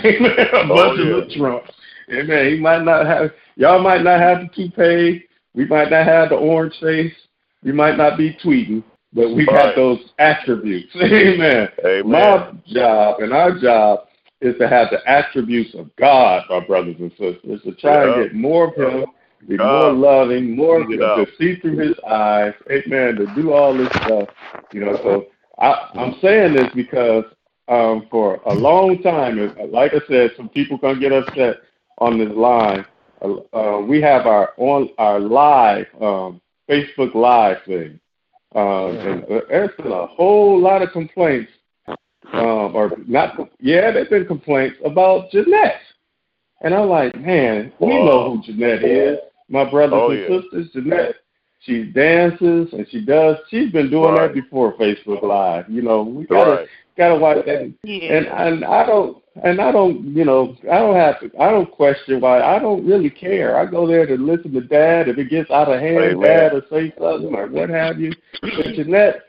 [0.55, 1.17] Oh, bunch yeah.
[1.23, 1.71] of Trumps.
[2.11, 2.51] Amen.
[2.55, 3.31] He might not have.
[3.57, 5.25] Y'all might not have the toupee.
[5.55, 7.13] We might not have the orange face.
[7.63, 9.67] We might not be tweeting, but we Right.
[9.67, 10.95] got those attributes.
[11.03, 11.69] Amen.
[11.85, 12.11] Amen.
[12.11, 14.01] My job and our job
[14.41, 18.15] is to have the attributes of God, my brothers and sisters, to try Yeah.
[18.15, 19.07] and get more of Him,
[19.47, 19.95] be God.
[19.95, 22.55] more loving, more Bring it to see through His eyes.
[22.71, 23.17] Amen.
[23.17, 24.29] To do all this stuff,
[24.73, 24.97] you know.
[25.03, 25.27] So
[25.59, 27.25] I, I'm saying this because
[27.69, 29.39] um, for a long time,
[29.71, 31.57] like I said, some people gonna get upset
[31.99, 32.85] on this line.
[33.21, 38.01] Uh, uh, we have our on our live um, Facebook Live thing,
[38.55, 41.51] um, and uh, there's been a whole lot of complaints,
[42.33, 43.39] um, or not.
[43.61, 45.81] Yeah, there's been complaints about Jeanette,
[46.61, 49.19] and I'm like, man, we know who Jeanette is,
[49.49, 50.41] my brothers Oh, and yeah.
[50.41, 50.71] sisters.
[50.73, 51.15] Jeanette,
[51.61, 53.37] she dances and she does.
[53.51, 54.29] She's been doing Right.
[54.29, 55.69] that before Facebook Live.
[55.69, 56.69] You know, we gotta Right.
[56.97, 57.73] gotta watch that.
[57.85, 58.17] Yeah.
[58.17, 61.71] And and I don't and I don't you know I don't have to I don't
[61.71, 63.57] question why I don't really care.
[63.57, 65.09] I go there to listen to Dad.
[65.09, 66.21] If it gets out of hand, Amen.
[66.21, 68.13] Dad will say something or what have you.
[68.41, 69.23] But Jeanette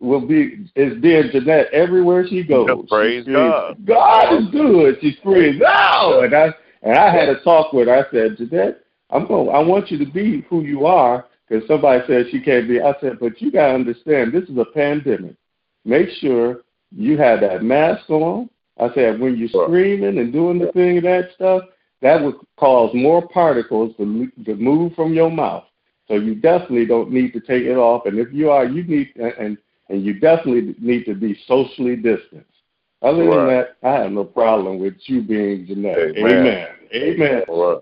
[0.00, 2.66] will be is being Jeanette everywhere she goes.
[2.68, 3.86] Just praise She screams, God.
[3.86, 4.98] God is good.
[5.00, 8.06] She screams, No and I and I had a talk with her.
[8.06, 12.02] I said, Jeanette, I'm going I want you to be who you are because somebody
[12.06, 12.80] said she can't be.
[12.80, 15.34] I said, but you gotta understand this is a pandemic.
[15.84, 16.60] Make sure
[16.92, 18.48] you have that mask on.
[18.78, 21.64] I said, when you're screaming and doing the thing and that stuff,
[22.00, 25.64] that would cause more particles to, to move from your mouth.
[26.08, 28.06] So you definitely don't need to take it off.
[28.06, 32.49] And if you are, you need and and you definitely need to be socially distanced.
[33.02, 33.46] Other than Right.
[33.82, 35.98] that, I have no problem with you being Jeanette.
[36.16, 36.16] Amen.
[36.24, 36.68] Amen.
[36.94, 37.42] Amen.
[37.48, 37.78] Right.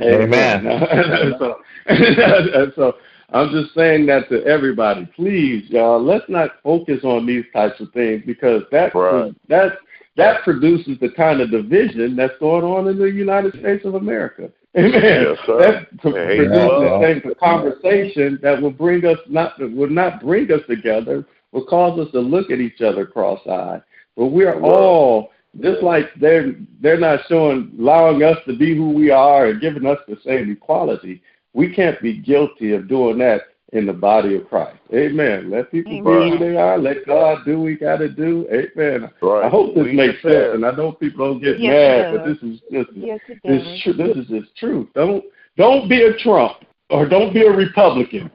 [0.00, 1.34] Amen.
[1.38, 1.56] so,
[2.76, 2.94] so
[3.32, 5.06] I'm just saying that to everybody.
[5.14, 9.32] Please, y'all, let's not focus on these types of things because that Right.
[9.48, 9.78] that
[10.16, 14.50] that produces the kind of division that's going on in the United States of America.
[14.76, 14.92] Amen.
[15.02, 15.58] Yes, sir.
[15.58, 20.20] that pro- Hey, produces the type of conversation that will bring us not will not
[20.20, 23.82] bring us together, will cause us to look at each other cross-eyed.
[24.16, 28.90] But we are all just like they're they're not showing allowing us to be who
[28.90, 31.22] we are and giving us the same equality.
[31.54, 34.78] We can't be guilty of doing that in the body of Christ.
[34.94, 35.50] Amen.
[35.50, 36.78] Let people be who they are.
[36.78, 38.46] Let God do what He got to do.
[38.52, 39.10] Amen.
[39.20, 39.46] Right.
[39.46, 40.54] I hope this We makes sense, there.
[40.54, 43.82] and I know people don't get Yes, mad, but this is this is Yes, this,
[43.82, 44.88] tr- this is just truth.
[44.94, 45.24] Don't
[45.56, 46.58] don't be a Trump
[46.90, 48.30] or don't be a Republican.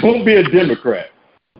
[0.00, 1.06] Don't be a Democrat.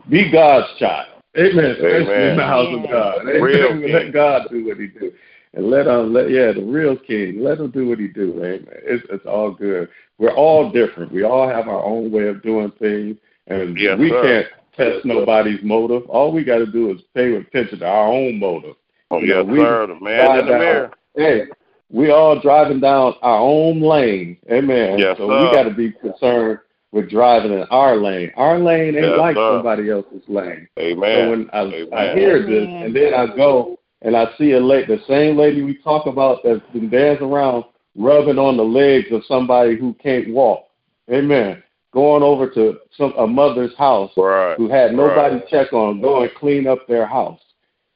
[0.09, 1.16] Be God's child.
[1.37, 1.65] Amen.
[1.71, 2.29] Especially Amen.
[2.31, 3.21] in the house of God.
[3.21, 3.41] Amen.
[3.41, 4.11] Real let king.
[4.11, 5.11] God do what He do,
[5.53, 7.41] and let um, let yeah, the real king.
[7.43, 8.33] Let him do what he do.
[8.43, 8.65] Amen.
[8.83, 9.89] It's it's all good.
[10.17, 11.11] We're all different.
[11.11, 14.21] We all have our own way of doing things, and Yes, we sir.
[14.23, 14.47] can't
[14.93, 16.09] test nobody's motive.
[16.09, 18.75] All we got to do is pay attention to our own motive.
[19.11, 19.87] Oh, You yes, we sir.
[19.87, 20.91] The man in the down- mirror.
[21.15, 21.43] Hey,
[21.89, 24.37] we all driving down our own lane.
[24.51, 24.97] Amen.
[24.99, 25.39] Yes, so sir.
[25.49, 26.59] we got to be concerned
[26.91, 28.31] with driving in our lane.
[28.35, 29.55] Our lane ain't Yes, like sir.
[29.55, 30.67] somebody else's lane.
[30.77, 31.29] So Amen.
[31.29, 32.17] when I, I Amen.
[32.17, 35.75] hear this, and then I go and I see a lady, the same lady we
[35.75, 40.65] talk about that's been dancing around, rubbing on the legs of somebody who can't walk.
[41.11, 41.63] Amen.
[41.93, 44.55] Going over to some a mother's house Right.
[44.57, 45.47] who had nobody Right.
[45.49, 47.41] check on, go and clean up their house.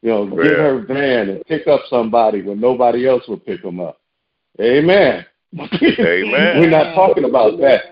[0.01, 3.79] You know, get her van and pick up somebody when nobody else would pick them
[3.79, 3.99] up.
[4.59, 5.25] Amen.
[5.83, 6.59] Amen.
[6.59, 7.90] We're not talking about that.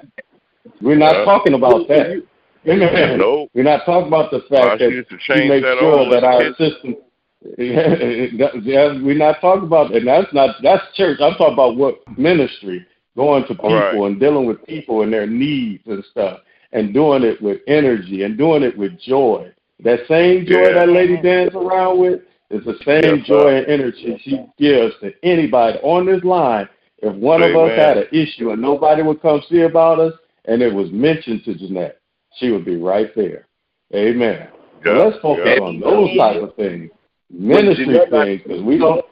[0.81, 1.25] We're not Yeah.
[1.25, 2.23] talking about that.
[2.67, 3.17] Amen.
[3.17, 3.49] Nope.
[3.53, 6.09] We're not talking about the I fact that used to she change makes that sure
[6.09, 6.95] that our system.
[7.57, 11.19] Yeah, we're not talking about, and that's not that's church.
[11.21, 13.93] I'm talking about what ministry, going to people Right.
[13.95, 16.41] and dealing with people and their needs and stuff,
[16.73, 19.51] and doing it with energy and doing it with joy.
[19.83, 20.73] That same joy Yeah.
[20.73, 25.13] that lady dances around with is the same Yes, joy and energy she gives to
[25.23, 26.67] anybody on this line.
[27.01, 30.13] If one of us had an issue and nobody would come see about us,
[30.45, 31.99] and it was mentioned to Jeanette,
[32.37, 33.47] she would be right there.
[33.95, 34.47] Amen.
[34.85, 34.91] Yeah.
[34.93, 35.63] let's focus Yeah.
[35.63, 36.89] on those type of things,
[37.29, 39.03] ministry things, because we don't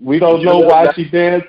[0.00, 1.48] we don't know why she danced,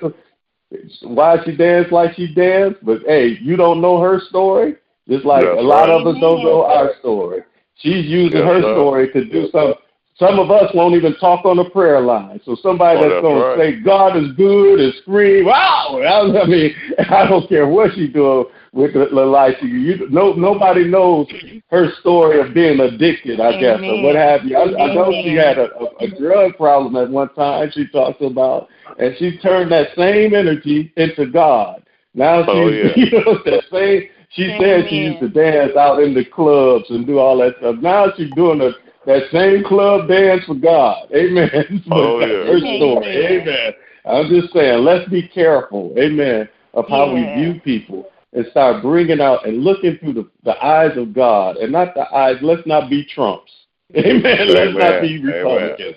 [1.02, 2.84] why she danced like she danced.
[2.84, 4.76] But hey, you don't know her story,
[5.08, 5.90] just like a lot right.
[5.90, 7.42] of us don't know our story.
[7.76, 9.74] She's using her story to do some.
[10.18, 12.40] Some of us won't even talk on the prayer line.
[12.44, 13.54] So somebody Oh, that's that's going right.
[13.56, 16.00] to say God is good and scream, wow!
[16.42, 16.74] I mean,
[17.08, 18.46] I don't care what she doing
[18.78, 19.56] with the, the life.
[19.60, 21.26] You, no, nobody knows
[21.70, 24.56] her story of being addicted, I guess, or what have you.
[24.56, 27.70] I, I know she had a, a, a drug problem at one time.
[27.74, 31.82] She talks about, and she turned that same energy into God.
[32.14, 33.04] Now oh, she's, Oh, yeah.
[33.04, 34.08] you know, that same.
[34.30, 37.76] She said she used to dance out in the clubs and do all that stuff.
[37.80, 38.70] Now she's doing a,
[39.06, 41.10] that same club dance for God.
[41.14, 41.82] Amen.
[41.88, 42.52] But Oh, that's yeah.
[42.52, 43.26] Her story.
[43.40, 43.72] Amen.
[44.04, 45.94] I'm just saying, let's be careful.
[45.98, 46.48] Amen.
[46.74, 47.34] Of how we Yeah.
[47.34, 48.06] view people
[48.38, 52.08] and start bringing out and looking through the, the eyes of God and not the
[52.14, 52.36] eyes.
[52.40, 53.50] Let's not be Trumps.
[53.96, 54.48] Amen.
[54.48, 55.96] Let's not be Republicans.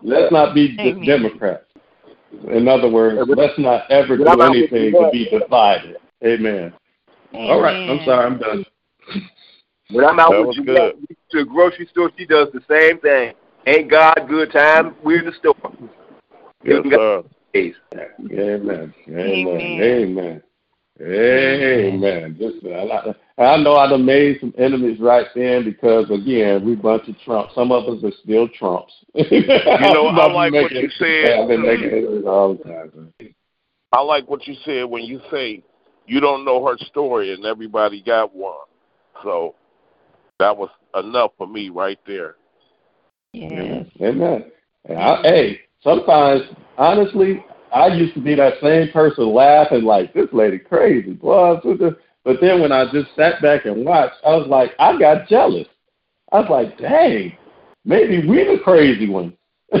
[0.00, 1.04] Let's not be d- Amen.
[1.04, 1.64] Democrats.
[2.52, 5.96] In other words, let's not ever do anything to be divided.
[6.24, 6.72] Amen.
[7.34, 7.90] All right.
[7.90, 8.26] I'm sorry.
[8.26, 8.64] I'm done.
[9.92, 10.94] When I'm out That with was you good.
[11.32, 13.32] to the grocery store, she does the same thing.
[13.66, 14.94] Ain't God good time?
[15.02, 15.56] We're in the store.
[16.62, 17.24] Yes, sir.
[17.52, 17.74] Days.
[17.92, 18.14] Amen.
[18.30, 18.94] Amen.
[19.08, 19.80] Amen.
[19.80, 20.42] Amen.
[21.00, 22.36] Amen.
[22.38, 26.64] Just, uh, I, like- I know I done made some enemies right then because again
[26.64, 27.54] we bunch of Trumps.
[27.54, 28.92] Some of us are still Trumps.
[29.14, 31.40] You know, I like what you said.
[31.40, 33.12] I've been making enemies all the time.
[33.92, 35.62] I like what you said when you say
[36.06, 38.66] you don't know her story and everybody got one.
[39.22, 39.54] So
[40.38, 42.36] that was enough for me right there.
[43.32, 43.86] Yes.
[44.00, 44.44] Amen.
[44.86, 46.42] And I, hey, sometimes
[46.76, 51.60] honestly, I used to be that same person laughing like this lady crazy, boy.
[51.64, 54.98] this is-" But then when I just sat back and watched, I was like, I
[54.98, 55.66] got jealous.
[56.32, 57.32] I was like, dang,
[57.84, 59.32] maybe we the crazy ones.
[59.72, 59.78] we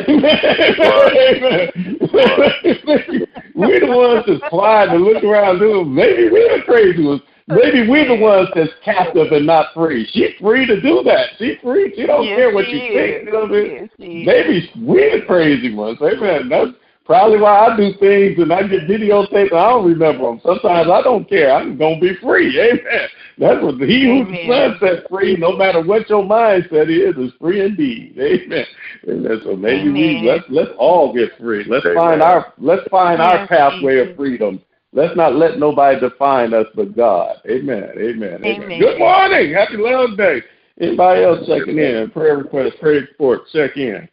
[3.80, 5.94] the ones that's quiet and look around doing.
[5.94, 7.22] Maybe we the crazy ones.
[7.48, 10.06] Maybe we the ones that's captive and not free.
[10.12, 11.30] She's free to do that.
[11.38, 11.92] She's free.
[11.96, 12.94] She don't Yes, care what she you is.
[12.94, 13.24] think.
[13.26, 13.72] You know what I mean?
[13.72, 13.90] Yes.
[13.98, 15.98] Maybe we the crazy ones.
[16.00, 16.48] Amen.
[16.48, 16.70] That's
[17.04, 20.40] probably why I do things and I get videotaped and I don't remember them.
[20.44, 21.52] Sometimes I don't care.
[21.52, 22.58] I'm gonna be free.
[22.60, 23.08] Amen.
[23.38, 24.78] That's what he who the Amen.
[24.78, 28.16] Son set free, no matter what your mindset is, is free indeed.
[28.20, 28.66] Amen.
[29.08, 29.40] Amen.
[29.44, 31.64] So maybe we let's let's all get free.
[31.66, 31.96] Let's Amen.
[31.96, 34.60] find our let's find our pathway of freedom.
[34.92, 37.36] Let's not let nobody define us but God.
[37.48, 37.90] Amen.
[37.96, 38.34] Amen.
[38.34, 38.44] Amen.
[38.44, 38.78] Amen.
[38.80, 39.54] Good morning.
[39.54, 40.42] Happy Love Day.
[40.80, 42.10] Anybody else checking in?
[42.10, 44.08] Prayer request, prayer report, check in.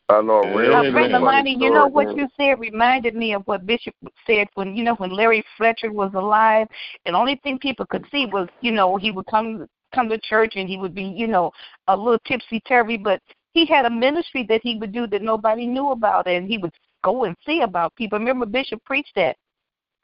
[0.10, 3.34] I know a real Now, Brother funny Lonnie, you know what you said reminded me
[3.34, 3.94] of what Bishop
[4.26, 6.68] said when you know when Larry Fletcher was alive,
[7.06, 10.18] and the only thing people could see was you know he would come come to
[10.18, 11.52] church and he would be you know
[11.88, 13.22] a little tipsy turvy, but
[13.54, 16.74] he had a ministry that he would do that nobody knew about, and he would
[17.04, 18.18] go and see about people.
[18.18, 19.36] Remember Bishop preached that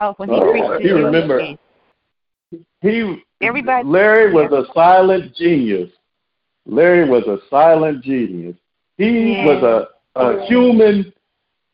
[0.00, 1.56] uh, when he Oh, preached He remember-.
[2.80, 5.90] He Everybody- Larry was a silent genius.
[6.64, 8.56] Larry was a silent genius.
[8.98, 9.46] He Yeah.
[9.46, 11.12] was a, a human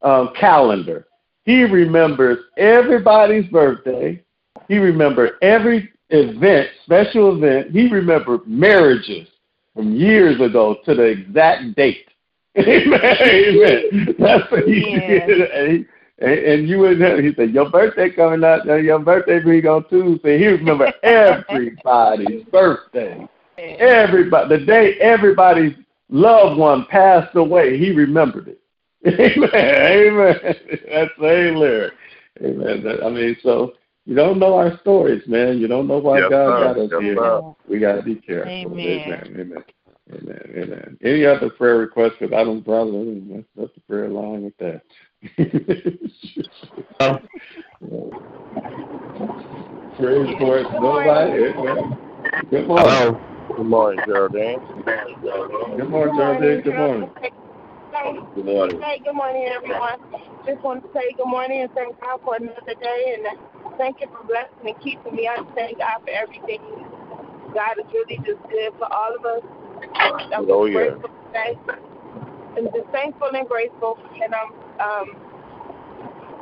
[0.02, 1.06] um, calendar.
[1.44, 4.22] He remembers everybody's birthday.
[4.68, 7.72] He remembers every event, special event.
[7.72, 9.28] He remembers marriages
[9.74, 12.06] from years ago to the exact date.
[12.58, 13.00] Amen.
[13.02, 14.14] Amen.
[14.18, 15.50] That's what he did.
[15.50, 15.86] And,
[16.18, 19.88] and you would have, he said, Your birthday coming up, uh, your birthday being on
[19.88, 20.38] Tuesday.
[20.38, 23.26] He remember everybody's birthday.
[23.58, 25.74] Everybody the day everybody's
[26.12, 28.60] loved one passed away, he remembered it.
[29.06, 29.52] Amen.
[29.52, 30.36] Amen.
[30.88, 31.94] That's the lyric.
[32.40, 32.86] Amen.
[33.04, 33.72] I mean, so
[34.04, 35.58] you don't know our stories, man.
[35.58, 36.60] You don't know why Yes, God sir.
[36.60, 37.16] got us Yes, here.
[37.16, 37.54] sir.
[37.68, 38.50] We got to be careful.
[38.52, 39.00] Amen.
[39.00, 39.24] Amen.
[39.34, 39.64] Amen.
[40.12, 40.40] Amen.
[40.56, 40.98] Amen.
[41.02, 42.14] Any other prayer requests?
[42.20, 42.92] Because I don't, brother,
[43.30, 44.82] that's, that's the prayer line with that.
[49.98, 50.72] Praise for it.
[50.80, 51.44] Nobody.
[51.44, 51.98] Amen.
[52.50, 52.88] Good morning.
[52.88, 53.31] Hello.
[53.56, 54.60] Good morning, Geraldine.
[54.86, 56.60] Good morning, Geraldine.
[56.62, 57.10] Good morning.
[58.34, 58.80] Good morning.
[58.80, 60.00] Hey, good morning, everyone.
[60.46, 64.00] Just want to say good morning and thank God for another day, and uh, thank
[64.00, 65.28] you for blessing and keeping me.
[65.28, 66.60] I thank God for everything.
[67.52, 69.44] God is really just good for all of us.
[70.32, 70.96] I'm Oh, just yeah.
[70.96, 71.58] grateful today.
[72.56, 74.50] I'm just thankful and grateful, and I'm
[74.80, 75.08] um,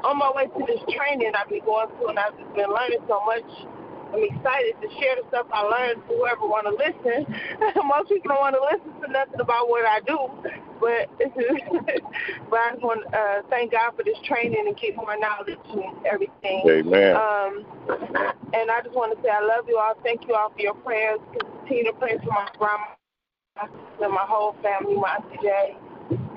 [0.04, 3.02] on my way to this training I've been going to, and I've just been learning
[3.08, 3.50] so much.
[4.12, 7.26] I'm excited to share the stuff I learned to whoever want to listen.
[7.86, 10.18] Most people don't want to listen to nothing about what I do,
[10.80, 11.06] but
[12.50, 15.58] but I just want to uh, thank God for this training and keep more knowledge
[15.70, 16.66] and everything.
[16.66, 17.16] Amen.
[17.16, 17.64] Um,
[18.52, 19.94] and I just want to say I love you all.
[20.02, 21.20] Thank you all for your prayers.
[21.30, 22.98] Continue to pray for my grandma
[24.02, 25.76] and my whole family, my auntie Jay.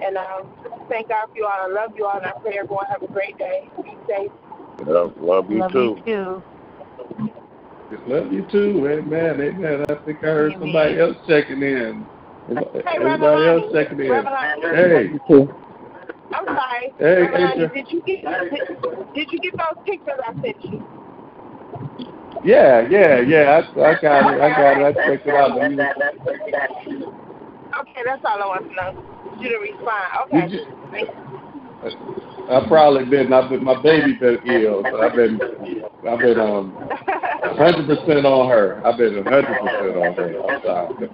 [0.04, 0.54] And um,
[0.90, 1.66] thank God for you all.
[1.66, 3.70] I love you all, and I pray everyone have a great day.
[3.82, 4.32] Be safe.
[4.86, 5.98] Love, love you Love too.
[6.06, 6.44] you too.
[8.08, 8.88] Love you too.
[8.88, 9.42] Amen.
[9.42, 9.86] Amen.
[9.90, 12.06] I think I heard somebody else checking in.
[12.48, 12.56] Hey,
[12.96, 14.12] Everybody else Reverend checking in.
[14.12, 15.38] Reverend Hey.
[16.34, 16.94] I'm sorry.
[17.00, 18.24] Hey, Reverend did you get
[19.14, 20.84] did you get those pictures I sent you?
[22.44, 23.62] Yeah, yeah, yeah.
[23.76, 24.42] I, I got it.
[24.42, 24.98] I got it.
[24.98, 25.56] I checked it out.
[25.56, 25.78] Let me-
[27.80, 29.04] Okay, that's all I want to know.
[29.40, 30.06] You to respond.
[30.34, 30.64] Okay.
[32.50, 33.32] I've probably been.
[33.34, 33.64] I've been.
[33.64, 35.40] My baby's been ill, so I've been.
[36.08, 36.76] I've been um,
[37.58, 38.86] hundred percent on her.
[38.86, 40.42] I've been hundred percent on her.
[40.50, 41.10] I'm sorry.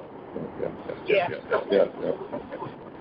[0.60, 0.68] Yeah,
[1.08, 2.12] yeah, yeah, yeah, yeah,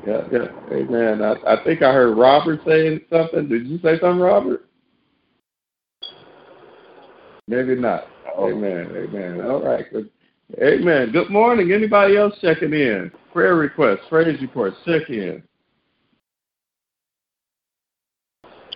[0.07, 0.77] yeah, yeah.
[0.77, 1.23] Amen.
[1.23, 3.49] I, I think I heard Robert saying something.
[3.49, 4.67] Did you say something, Robert?
[7.49, 8.05] Maybe not.
[8.39, 8.93] Amen.
[8.95, 9.41] Amen.
[9.41, 9.85] All right.
[9.91, 10.11] Good.
[10.63, 11.13] Amen.
[11.13, 11.73] Good morning.
[11.73, 13.11] Anybody else checking in?
[13.33, 15.43] Prayer requests, praise reports, check in.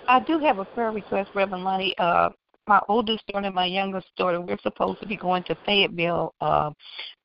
[0.09, 1.95] I do have a prayer request, Reverend Lonnie.
[1.99, 2.31] Uh,
[2.69, 6.71] my oldest daughter and my youngest daughter, we're supposed to be going to Fayetteville uh,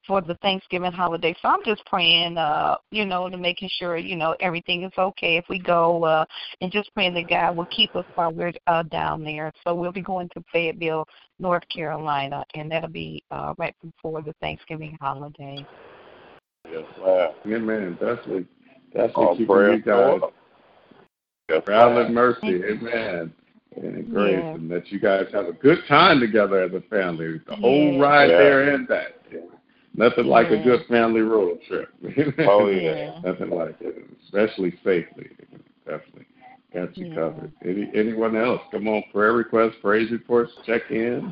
[0.06, 1.36] for the Thanksgiving holiday.
[1.42, 5.38] So I'm just praying, uh, you know, to making sure, you know, everything is okay
[5.38, 6.26] if we go, uh,
[6.62, 9.52] and just praying that God will keep us while we're uh, down there.
[9.64, 11.06] So we'll be going to Fayetteville,
[11.40, 15.64] North Carolina, and that'll be uh, right before the Thanksgiving holiday.
[16.72, 17.30] Yes, ma'am.
[17.46, 17.98] Amen.
[18.02, 18.44] That's what
[18.94, 20.22] that's All what keeping prayer you guys
[21.48, 22.14] for- Yes, travel ma'am.
[22.14, 22.64] mercy.
[22.66, 23.34] Amen.
[23.76, 24.54] And grace, Yeah.
[24.56, 27.39] and that you guys have a good time together as a family.
[27.48, 28.02] The whole Yeah.
[28.02, 28.38] ride Yeah.
[28.38, 29.14] there and back.
[29.95, 31.89] Nothing like a good family road trip.
[32.39, 33.20] Oh, yeah.
[33.24, 35.30] Nothing like it, especially safely.
[35.86, 36.26] Definitely.
[36.74, 37.16] Got you Yeah.
[37.16, 37.52] covered.
[37.64, 38.62] Any anyone else?
[38.72, 41.32] Come on, prayer requests, praise reports, check in.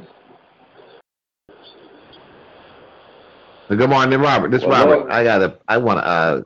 [3.68, 4.52] Good morning, Robert.
[4.52, 4.98] This Well, Robert.
[5.00, 5.12] Lord.
[5.12, 5.58] I got a.
[5.68, 6.06] I want to.
[6.06, 6.42] Uh,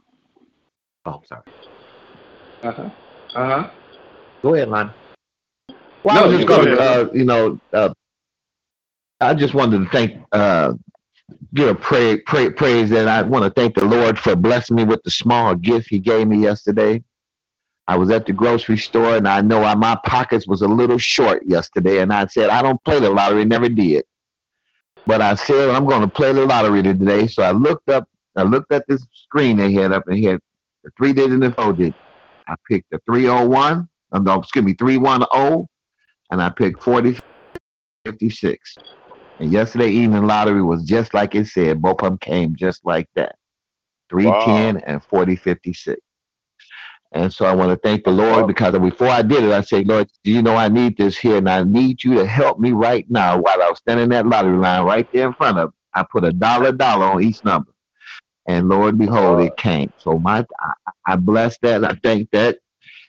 [1.05, 1.41] oh, sorry.
[2.63, 2.89] Uh huh.
[3.35, 3.69] Uh huh.
[4.41, 4.93] Go ahead, Lon.
[6.03, 7.93] Well, No, I was just going to, uh, you know, uh,
[9.21, 10.73] I just wanted to thank, uh,
[11.53, 14.83] give a pray, pray, praise, and I want to thank the Lord for blessing me
[14.85, 17.03] with the small gift He gave me yesterday.
[17.87, 20.99] I was at the grocery store, and I know I, my pockets was a little
[20.99, 24.05] short yesterday, and I said I don't play the lottery, never did,
[25.07, 27.27] but I said I'm going to play the lottery today.
[27.27, 30.39] So I looked up, I looked at this screen they had up, and he had
[30.83, 31.95] the three digit and the four digit.
[32.49, 35.67] I picked the 301, um, no, excuse me, 310,
[36.31, 38.79] and I picked 4056.
[39.39, 41.81] And yesterday evening lottery was just like it said.
[41.81, 43.35] Both of them came just like that.
[44.09, 46.01] 310 and 4056.
[47.11, 49.87] And so I want to thank the Lord because before I did it, I said,
[49.87, 52.71] Lord, do you know I need this here and I need you to help me
[52.71, 55.73] right now while I was standing in that lottery line right there in front of
[55.93, 57.71] I put a dollar dollar on each number.
[58.49, 59.93] And Lord behold, it came.
[59.99, 60.73] So my I,
[61.05, 61.85] I bless that.
[61.85, 62.57] I thank that.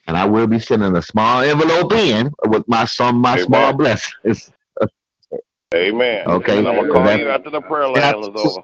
[0.07, 4.53] And I will be sending a small envelope in with my some my small blessings.
[5.75, 6.29] Amen.
[6.29, 6.59] Okay.
[6.59, 8.61] And I'm going to call that- you after the prayer line is over.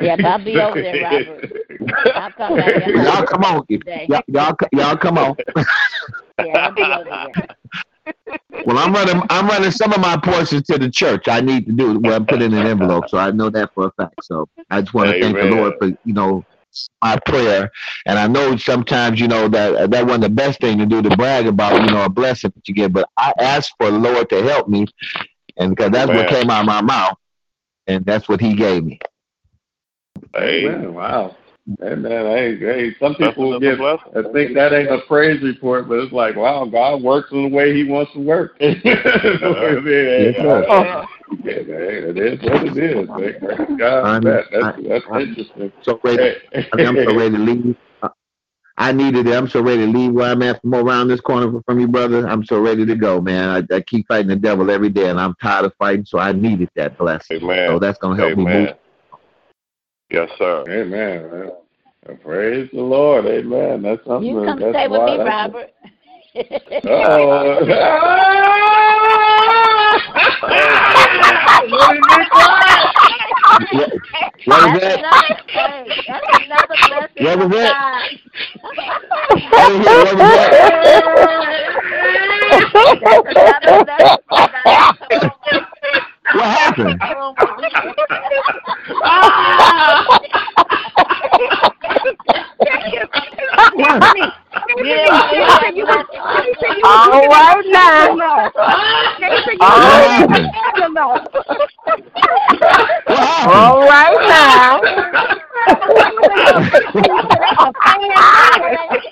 [0.00, 1.44] Yep, I'll be over there, Robert.
[2.16, 3.64] I'll come down y'all come on.
[3.68, 5.36] Y'all, y'all, y'all come on.
[6.40, 7.34] Yeah, I'll be over there.
[8.66, 9.22] Well, I'm running.
[9.30, 11.28] I'm running some of my portions to the church.
[11.28, 12.02] I need to do it.
[12.02, 14.24] Well, put it in an envelope, so I know that for a fact.
[14.24, 16.44] So I just want to thank the Lord for you know
[17.02, 17.70] my prayer.
[18.06, 21.16] And I know sometimes you know that that wasn't the best thing to do to
[21.16, 24.30] brag about you know a blessing that you get, but I asked for the Lord
[24.30, 24.86] to help me,
[25.56, 27.16] and because that's what came out of my mouth,
[27.86, 28.98] and that's what He gave me.
[30.34, 31.36] Hey, wow.
[31.80, 34.26] Hey man, hey, hey, some people another get.
[34.26, 37.48] I think that ain't a praise report, but it's like, wow, God works in the
[37.48, 38.56] way he wants to work.
[38.60, 38.84] yeah, Yes,
[40.36, 40.66] sir.
[41.42, 43.08] yeah, it is what it is.
[43.08, 43.16] man.
[43.40, 44.44] Praise God I'm- that.
[44.52, 45.72] That's I- that's I'm interesting.
[45.80, 46.34] So ready.
[46.52, 46.68] Hey.
[46.70, 47.76] I mean, I'm so ready to leave.
[48.02, 48.08] Uh,
[48.76, 49.34] I needed it.
[49.34, 52.28] I'm so ready to leave where I'm at from around this corner from you, brother.
[52.28, 53.48] I'm so ready to go, man.
[53.48, 56.32] I, I keep fighting the devil every day, and I'm tired of fighting, so I
[56.32, 57.38] needed that blessing.
[57.38, 57.70] Amen.
[57.70, 58.76] So that's going to help me move.
[60.10, 60.64] Yes, sir.
[60.68, 61.30] Amen.
[61.30, 61.50] man.
[62.22, 63.26] Praise the Lord.
[63.26, 63.82] Amen.
[63.82, 64.28] That's something.
[64.28, 65.70] You come that's stay with why me, that's- Robert.
[66.86, 67.60] Oh.
[73.72, 73.90] What,
[74.46, 74.98] what was that?
[75.04, 77.72] Another, hey, that's another blessing What was from that?
[77.72, 78.34] God.
[79.52, 80.26] I didn't hear what was
[83.86, 84.20] that?
[86.32, 87.00] What happened?
[96.86, 98.14] All right now.
[98.14, 98.30] What
[100.14, 100.48] happened?
[106.14, 106.84] What happened?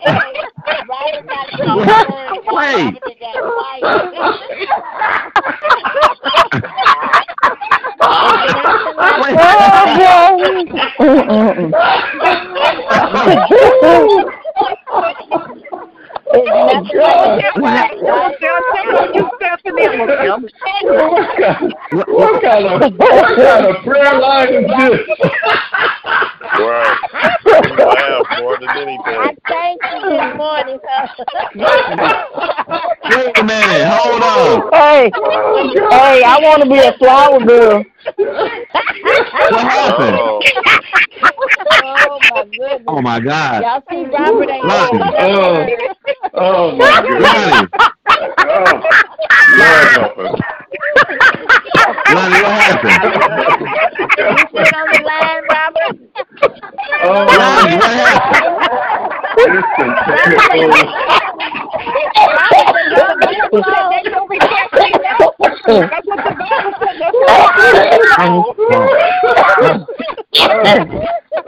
[0.03, 0.29] All
[0.99, 1.53] right now.
[2.53, 3.03] Wait.
[21.93, 25.01] What, what kind of what kind of prayer line is this?
[26.59, 26.99] Right.
[27.47, 29.19] You laugh more than anything.
[29.19, 30.79] I thank you this morning.
[33.11, 33.87] Wait a minute.
[33.89, 34.71] Hold on.
[34.73, 35.11] Hey,
[35.91, 37.85] hey, I want to be a flower girl.
[39.51, 40.17] What happened?
[40.17, 40.43] Oh,
[41.85, 42.83] oh my goodness.
[42.89, 43.63] Oh, my God.
[43.63, 45.01] Y'all see Robert ain't Lonnie.
[45.19, 45.67] Oh,
[46.35, 47.23] oh my goodness.
[47.23, 47.69] Lonnie.
[48.39, 48.83] Oh,
[49.57, 50.41] Lord help us.
[52.11, 52.99] Lonnie, what happened?
[54.19, 55.95] You sit on the line, Robert?
[57.05, 58.53] Oh, Lonnie, what happened?
[59.53, 59.93] this is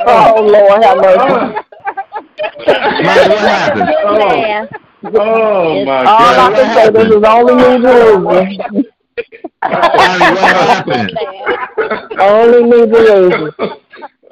[0.06, 1.18] Oh Lord, have mercy.
[1.20, 1.60] Oh.
[2.66, 3.88] Lonnie, what happened?
[3.88, 4.66] Yeah.
[5.06, 6.54] Oh, oh my All I God.
[6.54, 8.24] can say this is only New Jerusalem.
[9.64, 11.10] Lonnie, what happened?
[12.20, 13.52] Only New Jerusalem.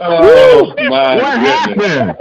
[0.05, 1.87] Oh my What goodness.
[1.87, 2.17] happened?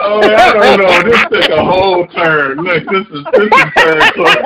[0.00, 1.02] Oh, I don't know.
[1.10, 2.58] This took a whole turn.
[2.62, 4.36] Look, this is this is turn close.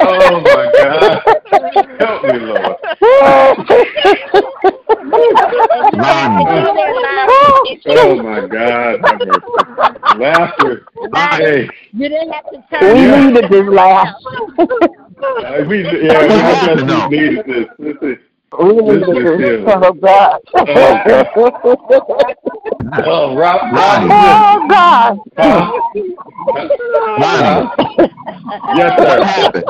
[0.00, 1.22] Oh my God.
[1.98, 2.76] Help me, Lord.
[5.94, 7.80] Lonnie.
[7.86, 9.00] Oh my God.
[9.02, 9.40] Have mercy.
[10.18, 10.86] Laughter.
[11.14, 11.68] Hey.
[11.92, 12.96] You didn't have to We turn.
[12.96, 13.26] Yeah.
[13.26, 14.14] needed this laugh.
[14.58, 14.64] Uh,
[15.68, 16.96] we, yeah, we happened, though?
[16.96, 17.66] just needed this.
[17.78, 18.16] This is,
[18.58, 19.60] We needed This is this.
[19.60, 19.64] it.
[19.66, 20.40] Oh God.
[23.06, 24.10] oh, Rob, Lonnie.
[24.12, 25.18] Oh God.
[25.36, 25.70] Huh?
[27.18, 27.68] Lonnie.
[28.76, 29.24] Yes, What sir.
[29.24, 29.64] happened?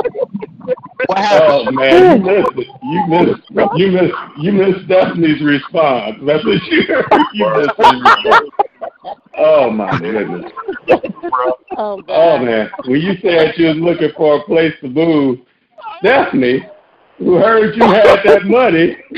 [1.07, 1.49] What happened?
[1.49, 2.69] Oh man, you missed it.
[2.83, 3.43] You missed.
[3.77, 4.15] You missed.
[4.39, 6.17] You missed Stephanie's response.
[6.27, 6.83] That's what you.
[7.35, 8.51] You missed the.
[9.39, 10.51] Oh my goodness.
[10.89, 12.03] Oh.
[12.09, 15.41] Oh man, when you said you was looking for a place to move,
[15.99, 16.65] Stephanie,
[17.19, 18.97] who heard you had that money.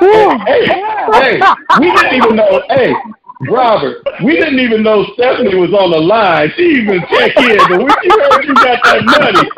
[0.00, 0.66] hey,
[1.12, 1.40] hey,
[1.80, 2.62] we didn't even know.
[2.70, 2.92] Hey,
[3.40, 6.52] Robert, we didn't even know Stephanie was on the line.
[6.56, 9.48] She even checked in, but when she heard you got that money,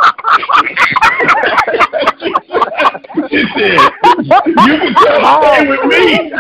[3.31, 3.81] she said,
[4.67, 6.31] "You can come stay with me."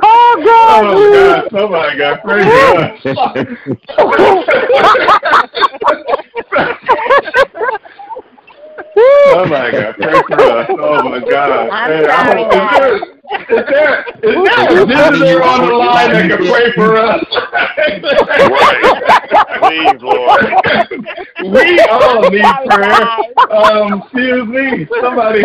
[0.03, 0.83] Oh God.
[0.83, 3.01] Oh God, somebody got God.
[8.97, 10.65] Oh my God, praise God.
[10.71, 11.69] Oh my God.
[11.69, 13.01] I'm Hey, I sorry, is there-
[13.41, 17.21] is there is there a visitor on the line that can pray for us?
[19.61, 20.41] Please, Lord.
[21.39, 23.07] we all need prayer.
[23.49, 25.43] Um, excuse me, somebody.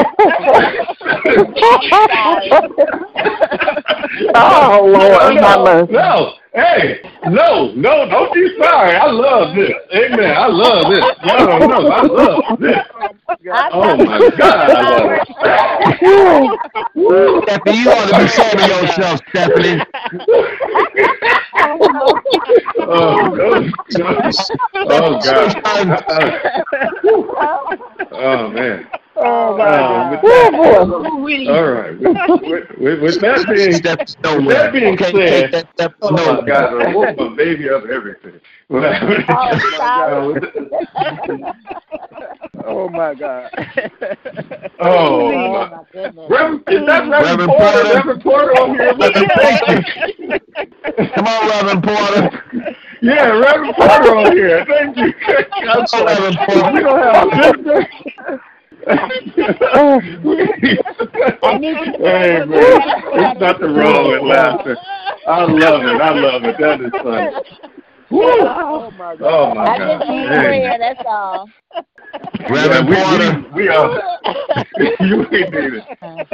[4.34, 5.92] Oh, Lord, no, have mercy.
[5.92, 8.96] no, hey, no, no, don't be sorry.
[8.96, 9.72] I love this.
[9.94, 10.36] Amen.
[10.36, 11.04] I love this.
[11.24, 11.92] Y'all.
[11.92, 12.76] I love this.
[13.72, 15.22] Oh my God, I love it.
[17.42, 19.82] Stephanie, you ought to be ashamed of yourself, Stephanie.
[22.78, 23.54] Oh, no,
[23.90, 24.32] no.
[24.88, 25.56] oh God.
[28.12, 28.86] Oh man.
[29.16, 30.54] Oh, Um, with that,
[31.46, 31.98] all right.
[31.98, 33.82] With, with, with, with that being,
[34.34, 35.54] with that being said,
[36.02, 38.40] oh my God, I woke my baby up everything.
[42.64, 43.50] Oh my God.
[44.80, 45.68] Oh, Oh, my.
[45.70, 46.26] my goodness.
[46.28, 47.56] Reverend, is that Reverend Reverend Porter?
[47.56, 47.84] Porter.
[47.84, 48.94] Reverend Porter on here?
[49.36, 49.80] Thank you.
[51.14, 52.30] Come on, Reverend Porter.
[53.02, 54.64] Yeah, Reverend Porter on here.
[54.66, 55.12] Thank you.
[55.62, 56.72] Come on, Reverend Porter.
[56.72, 57.24] We don't have a
[58.86, 60.00] visitor.
[61.98, 62.78] hey man,
[63.14, 64.76] there's nothing wrong with laughter.
[65.26, 66.00] I love it.
[66.00, 66.56] I love it.
[66.58, 67.28] That is funny.
[68.10, 68.22] Woo.
[68.22, 69.22] Oh my God.
[69.22, 69.98] Oh my I God.
[69.98, 70.46] just need Hey.
[70.46, 71.48] prayer, that's all.
[72.48, 73.48] Reverend yeah, Porter.
[73.54, 73.90] we, we, we are.
[75.00, 75.84] you ain't need it.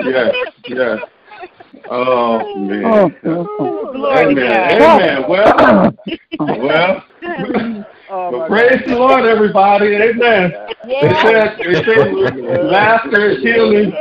[0.02, 0.34] Yes,
[0.68, 0.98] yes.
[1.90, 2.84] Oh man.
[2.84, 4.18] Oh, oh, oh.
[4.18, 4.82] Amen.
[4.82, 5.24] Amen.
[5.28, 5.94] Well,
[6.38, 7.04] well.
[8.12, 9.94] Well, praise the Lord, everybody.
[9.94, 10.52] Amen.
[10.84, 13.92] It says, it says, laughter is healing.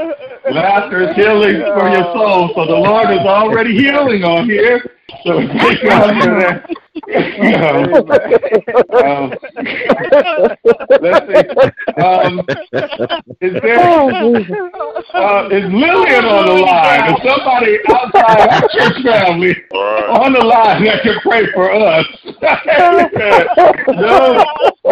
[0.53, 2.51] Laughter is healing for your soul.
[2.55, 4.81] So the Lord is already healing on here.
[5.23, 6.69] So thank God for that.
[9.03, 9.33] um,
[11.01, 11.43] let's see.
[12.01, 12.41] Um,
[13.41, 13.79] is there
[15.13, 17.13] uh, is Lillian on the line?
[17.13, 22.05] Is somebody outside our church family on the line that can pray for us?
[23.87, 24.43] no,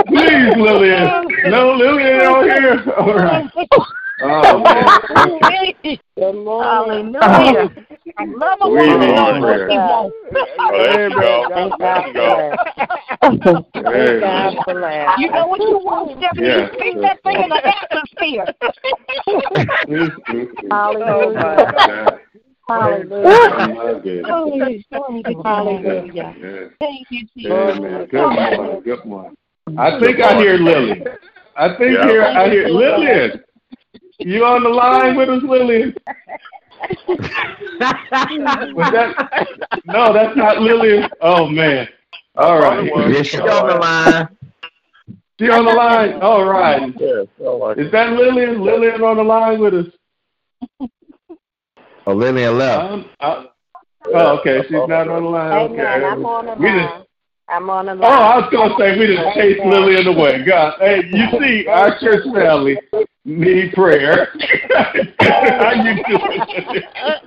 [0.07, 1.27] please, Lillian.
[1.49, 2.93] No, Lillian on here.
[2.97, 3.49] All right.
[4.21, 4.89] Oh man.
[5.17, 5.99] Okay.
[6.17, 7.69] Hallelujah.
[8.17, 9.69] I love a We woman need who prayer.
[9.69, 10.15] wants
[10.61, 11.45] Oh, there you go.
[11.49, 12.35] Thank There God you for go.
[12.37, 12.59] that.
[13.21, 15.15] Thank God for that.
[15.19, 16.47] You know what you want, Stephanie?
[16.47, 16.59] Yeah.
[16.59, 18.45] You speak that thing in the atmosphere.
[20.71, 22.19] Hallelujah.
[22.69, 23.73] Oh, Hallelujah.
[23.73, 24.25] my goodness.
[24.25, 25.45] Glory, glory to God.
[25.45, 26.35] Hallelujah.
[26.79, 27.51] Thank you, Jesus.
[27.51, 28.07] Amen.
[28.11, 28.81] Good morning.
[28.83, 29.35] Good morning.
[29.77, 31.03] I think I hear Lily.
[31.55, 32.07] I think Yeah.
[32.07, 33.43] here I hear Lillian.
[34.19, 35.95] You on the line with us, Lillian?
[37.07, 39.47] Was that?
[39.85, 41.09] No, that's not Lillian.
[41.21, 41.87] Oh man.
[42.35, 42.85] All right.
[43.11, 44.27] Yes, she on the line.
[45.39, 46.21] She on the line.
[46.21, 46.93] All right.
[46.99, 48.61] Yes, like Is that Lillian?
[48.61, 49.85] Lillian on the line with us?
[52.05, 52.91] Oh, Lillian left.
[52.91, 53.43] Um, uh,
[54.07, 54.61] oh, okay.
[54.63, 55.71] She's not on the line.
[55.71, 55.81] Okay.
[55.81, 56.03] Amen.
[56.03, 57.03] I'm on the We just line.
[57.49, 59.71] I'm on the Oh, I was gonna say we just chased Amen.
[59.71, 60.43] Lillian away.
[60.45, 62.77] God, hey, you see, our church family
[63.25, 64.29] need prayer.
[65.19, 66.83] How you doing?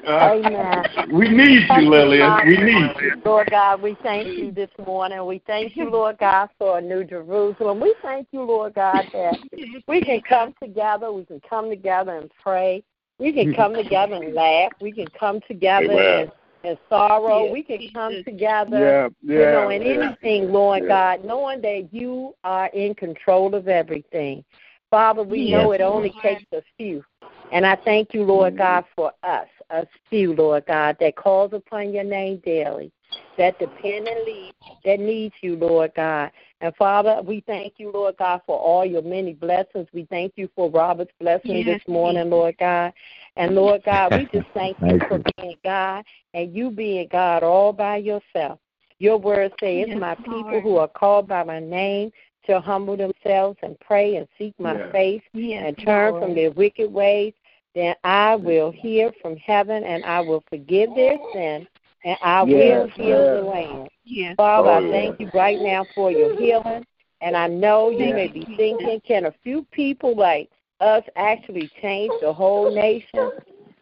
[0.06, 0.84] Amen.
[1.12, 2.32] we need you, Lillian.
[2.46, 3.22] We need you.
[3.24, 5.26] Lord God, we thank you this morning.
[5.26, 7.80] We thank you, Lord God, for a new Jerusalem.
[7.80, 9.40] We thank you, Lord God, that
[9.88, 11.12] we can come together.
[11.12, 12.84] We can come together and pray.
[13.18, 14.72] We can come together and laugh.
[14.80, 16.20] We can come together Amen.
[16.20, 16.30] in,
[16.64, 17.50] in sorrow.
[17.50, 18.78] We can come together,
[19.22, 19.76] Yeah, you know, yeah.
[19.76, 24.44] in anything, Lord God, knowing that you are in control of everything.
[24.90, 27.02] Father, we know it only takes a few.
[27.50, 28.62] And I thank you, Lord mm-hmm.
[28.62, 32.92] God, for us, us few, Lord God, that calls upon your name daily,
[33.36, 34.52] that depend and lead,
[34.84, 36.30] that needs you, Lord God.
[36.60, 39.88] And Father, we thank you, Lord God, for all your many blessings.
[39.92, 42.92] We thank you for Robert's blessing Yes, this morning, Lord God.
[43.36, 45.24] And Lord God, we just thank you Thank for you.
[45.38, 46.04] being God
[46.34, 48.58] and you being God all by yourself.
[48.98, 50.62] Your words say, It's Yes, my people Lord.
[50.62, 52.12] who are called by my name
[52.46, 54.92] to humble themselves and pray and seek my Yeah.
[54.92, 56.22] face Yes, and turn Lord.
[56.22, 57.34] from their wicked ways,
[57.74, 61.66] then I will hear from heaven and I will forgive their sin
[62.04, 62.50] and I will
[62.86, 63.88] Yes, heal the land.
[64.04, 64.36] Yes.
[64.36, 64.90] Father, Oh, I yeah.
[64.90, 66.84] thank you right now for your healing.
[67.20, 68.14] And I know you Yes.
[68.14, 70.50] may be thinking, can a few people like
[70.82, 73.30] us actually change the whole nation?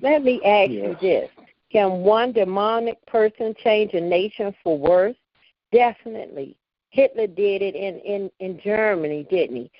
[0.00, 1.30] Let me ask you this.
[1.72, 5.16] Can one demonic person change a nation for worse?
[5.72, 6.56] Definitely.
[6.90, 9.70] Hitler did it in, in, in Germany, didn't he?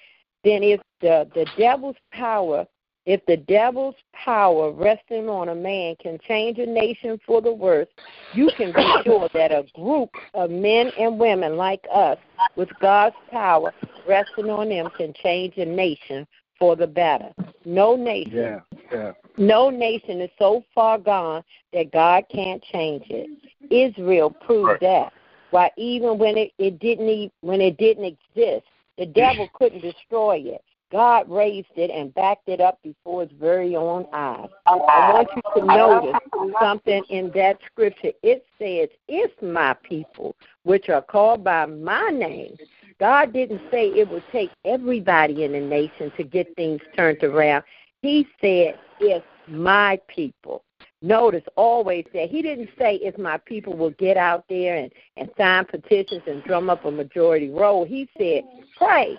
[0.44, 2.66] Then if the, the devil's power
[3.06, 7.88] if the devil's power resting on a man can change a nation for the worse,
[8.34, 12.18] you can be sure that a group of men and women like us
[12.56, 13.72] with God's power
[14.06, 16.26] resting on them can change a nation
[16.61, 17.30] for the better.
[17.64, 18.61] No nation, Yeah,
[18.92, 19.12] yeah.
[19.36, 21.42] no nation is so far gone
[21.72, 23.28] that God can't change it.
[23.70, 24.80] Israel proved Right.
[24.80, 25.12] that.
[25.50, 28.66] Why even when it, it didn't e- when it didn't exist,
[28.98, 30.62] the devil couldn't destroy it.
[30.92, 34.48] God raised it and backed it up before his very own eyes.
[34.66, 34.74] I
[35.12, 36.16] want you to notice
[36.61, 38.11] something in that scripture.
[38.24, 40.34] It says, If my people,
[40.64, 42.56] which are called by my name,
[43.01, 47.64] God didn't say it would take everybody in the nation to get things turned around.
[48.03, 50.62] He said, If my people.
[51.03, 55.30] Notice always that he didn't say if my people will get out there and, and
[55.38, 57.86] sign petitions and drum up a majority roll.
[57.86, 58.42] He said,
[58.76, 59.18] pray.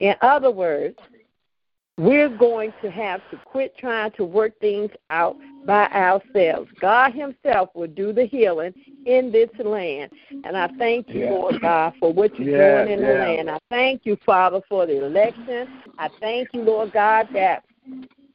[0.00, 0.98] In other words,
[1.96, 6.70] we're going to have to quit trying to work things out by ourselves.
[6.80, 8.74] God Himself will do the healing
[9.06, 10.10] in this land.
[10.44, 11.30] And I thank you, Yeah.
[11.30, 13.12] Lord God, for what you're Yeah, doing in yeah.
[13.12, 13.50] the land.
[13.50, 15.68] I thank you, Father, for the election.
[15.98, 17.64] I thank you, Lord God, that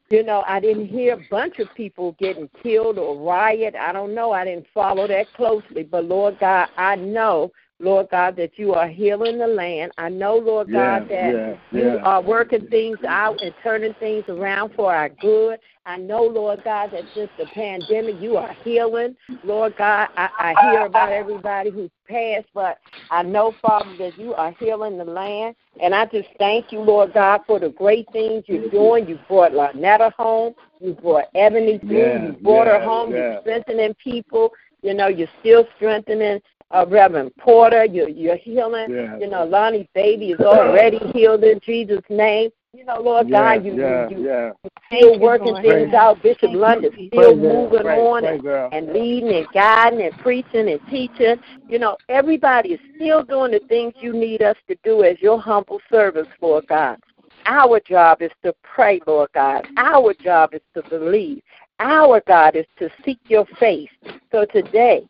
[0.10, 3.76] you know, I didn't hear a bunch of people getting killed or riot.
[3.76, 4.32] I don't know.
[4.32, 5.84] I didn't follow that closely.
[5.84, 9.94] But Lord God, I know, Lord God, that you are healing the land.
[9.98, 12.04] I know, Lord Yeah, God, that yeah, you yeah.
[12.04, 15.60] are working things out and turning things around for our good.
[15.86, 19.16] I know, Lord God, that since the pandemic, you are healing.
[19.44, 24.34] Lord God, I, I hear about everybody who's passed, but I know, Father, that you
[24.34, 25.56] are healing the land.
[25.82, 29.08] And I just thank you, Lord God, for the great things you're doing.
[29.08, 30.54] You brought Lynetta home.
[30.82, 32.28] You brought Ebony through.
[32.28, 33.12] You brought her home.
[33.12, 34.52] You're strengthening people.
[34.82, 36.40] You know, you're still strengthening
[36.72, 37.86] uh, Reverend Porter.
[37.86, 38.88] You're, you're healing.
[38.90, 39.18] Yeah.
[39.20, 42.50] You know, Lonnie's baby is already healed in Jesus' name.
[42.72, 44.52] You know, Lord yeah, God, you, yeah, you, yeah.
[44.88, 46.22] still working things Praise- out.
[46.22, 48.42] Bishop London still Praise God, moving praise- on praise
[48.72, 51.38] and, and leading and guiding and preaching and teaching.
[51.68, 55.42] You know, everybody is still doing the things you need us to do as your
[55.42, 57.00] humble servants, Lord God.
[57.48, 59.66] Our job is to pray, Lord God.
[59.78, 61.42] Our job is to believe.
[61.80, 63.90] Our God is to seek your face.
[64.32, 65.08] So today,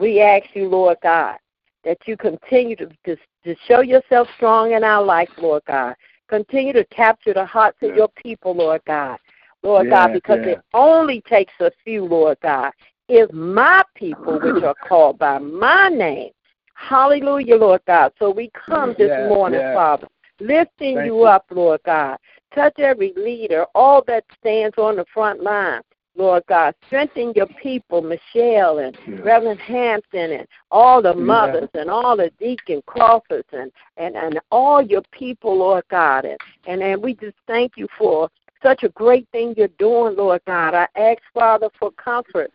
[0.00, 1.36] we ask you, Lord God,
[1.84, 5.94] that you continue to, to, to show yourself strong in our life, Lord God.
[6.28, 9.18] Continue to capture the hearts of your people, Lord God.
[9.62, 10.52] Lord Yeah, God, because yeah.
[10.52, 12.72] it only takes a few, Lord God.
[13.08, 16.30] If my people, which are called by my name,
[16.74, 18.12] hallelujah, Lord God.
[18.18, 19.74] So we come this Yeah, morning, yeah.
[19.74, 21.24] Father, lifting you you.
[21.24, 22.16] up, Lord God.
[22.54, 25.82] Touch every leader, all that stands on the front line.
[26.16, 29.20] Lord God, strengthen your people, Michelle and Yeah.
[29.22, 34.82] Reverend Hampton and all the mothers and all the Deacon Crawfords and, and, and all
[34.82, 36.24] your people, Lord God.
[36.24, 38.28] And, and, and we just thank you for
[38.62, 40.74] such a great thing you're doing, Lord God.
[40.74, 42.52] I ask, Father, for comfort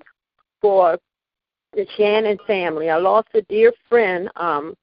[0.62, 1.00] for
[1.74, 2.90] the Shannon family.
[2.90, 4.76] I lost a dear friend um,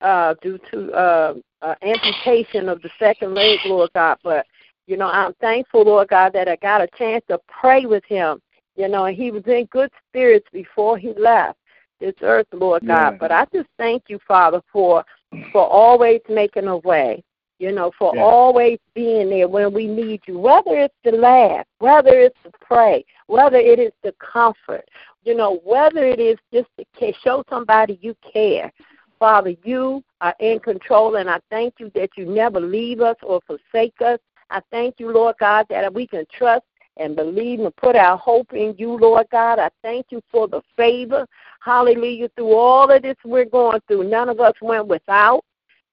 [0.00, 4.18] uh, due to uh, uh, amputation of the second leg, Lord God.
[4.22, 4.46] But
[4.88, 8.40] you know, I'm thankful, Lord God, that I got a chance to pray with him.
[8.74, 11.58] You know, and he was in good spirits before he left
[12.00, 13.10] this earth, Lord Yeah.
[13.10, 13.18] God.
[13.18, 15.04] But I just thank you, Father, for
[15.52, 17.22] for always making a way.
[17.58, 18.22] You know, for Yeah.
[18.22, 23.04] always being there when we need you, whether it's to laugh, whether it's to pray,
[23.26, 24.88] whether it is to comfort,
[25.24, 28.72] you know, whether it is just to show somebody you care.
[29.18, 33.40] Father, you are in control, and I thank you that you never leave us or
[33.46, 34.20] forsake us.
[34.50, 36.64] I thank you, Lord God, that we can trust
[36.96, 39.58] and believe and put our hope in you, Lord God.
[39.58, 41.26] I thank you for the favor.
[41.60, 42.28] Hallelujah.
[42.36, 45.44] Through all of this we're going through, none of us went without.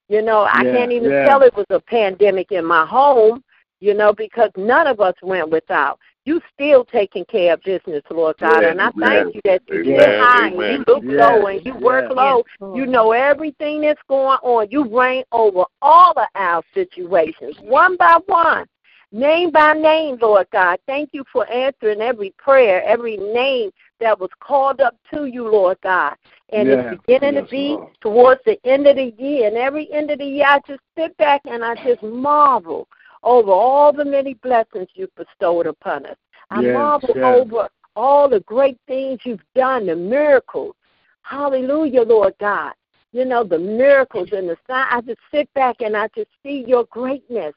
[0.09, 1.25] You know, I Yeah, can't even yeah.
[1.25, 3.43] tell it was a pandemic in my home,
[3.79, 5.99] you know, because none of us went without.
[6.25, 9.09] You still taking care of business, Lord God, Yeah, and I amen.
[9.09, 10.83] thank you that you Amen, sit high and you amen.
[10.87, 12.15] look Yeah, low and you work yeah.
[12.15, 12.43] low.
[12.73, 14.67] You know everything that's going on.
[14.71, 18.65] You reign over all of our situations, one by one,
[19.11, 20.79] name by name, Lord God.
[20.87, 23.69] Thank you for answering every prayer, every name
[23.99, 26.15] that was called up to you, Lord God.
[26.51, 26.91] And Yeah.
[26.91, 27.97] it's beginning Yes, to be Lord.
[28.01, 29.47] towards the end of the year.
[29.47, 32.87] And every end of the year, I just sit back and I just marvel
[33.25, 36.15] over all the many blessings you've bestowed upon us.
[36.51, 37.25] I Yes, marvel yes.
[37.25, 40.75] over all the great things you've done, the miracles.
[41.23, 42.73] Hallelujah, Lord God.
[43.11, 44.85] You know, the miracles and the sign.
[44.91, 47.55] I just sit back and I just see your greatness,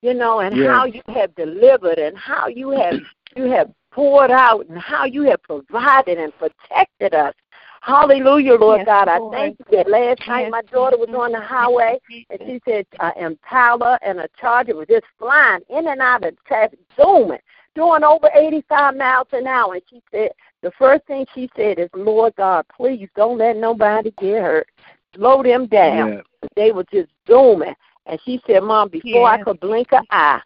[0.00, 0.68] you know, and Yes.
[0.68, 2.98] how you have delivered and how you have
[3.36, 7.34] you have poured out and how you have provided and protected us.
[7.80, 9.08] Hallelujah, Lord Yes, God.
[9.08, 9.34] I Lord.
[9.34, 13.12] thank you that last night my daughter was on the highway and she said uh,
[13.16, 17.38] Impala and a Charger was just flying in and out of traffic, zooming,
[17.74, 19.74] doing over 85 miles an hour.
[19.74, 20.30] And she said,
[20.62, 24.68] the first thing she said is, Lord God, please don't let nobody get hurt.
[25.14, 26.08] Slow them down.
[26.08, 26.48] Yeah.
[26.56, 27.74] They were just zooming.
[28.06, 30.40] And she said, Mom, before I could blink an eye,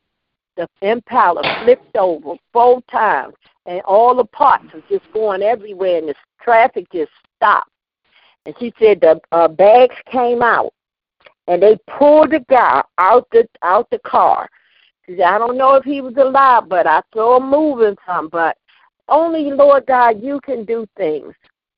[0.57, 3.35] the Impala flipped over four times,
[3.67, 6.15] and all the parts was just going everywhere, and the
[6.45, 7.71] traffic just stopped.
[8.47, 10.73] And she said the uh, bags came out,
[11.49, 14.49] and they pulled the guy out the out the car.
[15.07, 18.29] She said, I don't know if he was alive, but I saw him moving some.
[18.29, 18.57] But
[19.09, 21.35] only Lord God, you can do things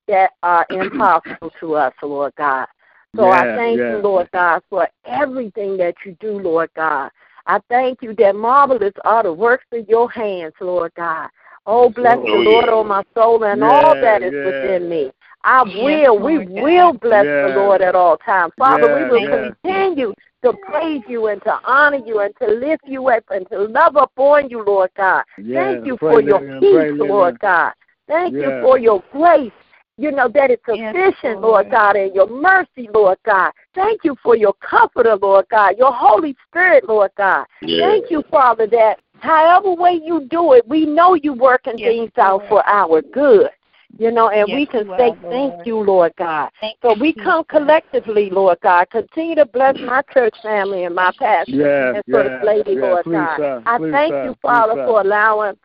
[0.08, 2.66] that are impossible to us, Lord God.
[3.14, 3.92] So I thank yeah.
[3.92, 7.10] you, Lord God, for everything that you do, Lord God.
[7.46, 11.28] I thank you that marvelous are the works of your hands, Lord God.
[11.66, 12.72] Oh, oh, bless the Oh, Lord, yeah.
[12.72, 14.44] oh my soul, and all that is yeah.
[14.44, 15.10] within me.
[15.42, 18.52] I will, we will bless the Lord at all times.
[18.58, 19.50] Father, we will yeah.
[19.62, 20.12] continue
[20.42, 23.96] to praise you and to honor you and to lift you up and to love
[23.96, 25.22] upon you, Lord God.
[25.38, 27.08] Yeah, Thank you pray, for your Lillian, peace, pray, Lillian.
[27.08, 27.72] Lord God.
[28.08, 29.52] Thank you for your grace.
[29.98, 33.52] You know that it's sufficient, Lord God, and your mercy, Lord God.
[33.74, 37.46] Thank you for your comforter, Lord God, your Holy Spirit, Lord God.
[37.62, 37.88] Yeah.
[37.88, 42.42] Thank you, Father, that however way you do it, we know you're working things out
[42.48, 43.50] for our good.
[43.98, 45.66] You know, and we can say are, thank Lord.
[45.66, 46.50] you, Lord God.
[46.82, 48.90] So we come collectively, Lord God.
[48.90, 52.80] Continue to bless my church family and my pastor Yeah, and first yeah, lady, yeah.
[52.80, 53.36] Lord Please, God.
[53.36, 53.62] sir.
[53.64, 54.24] I Please, thank sir.
[54.24, 54.86] you, Father, sir.
[54.86, 55.56] for allowing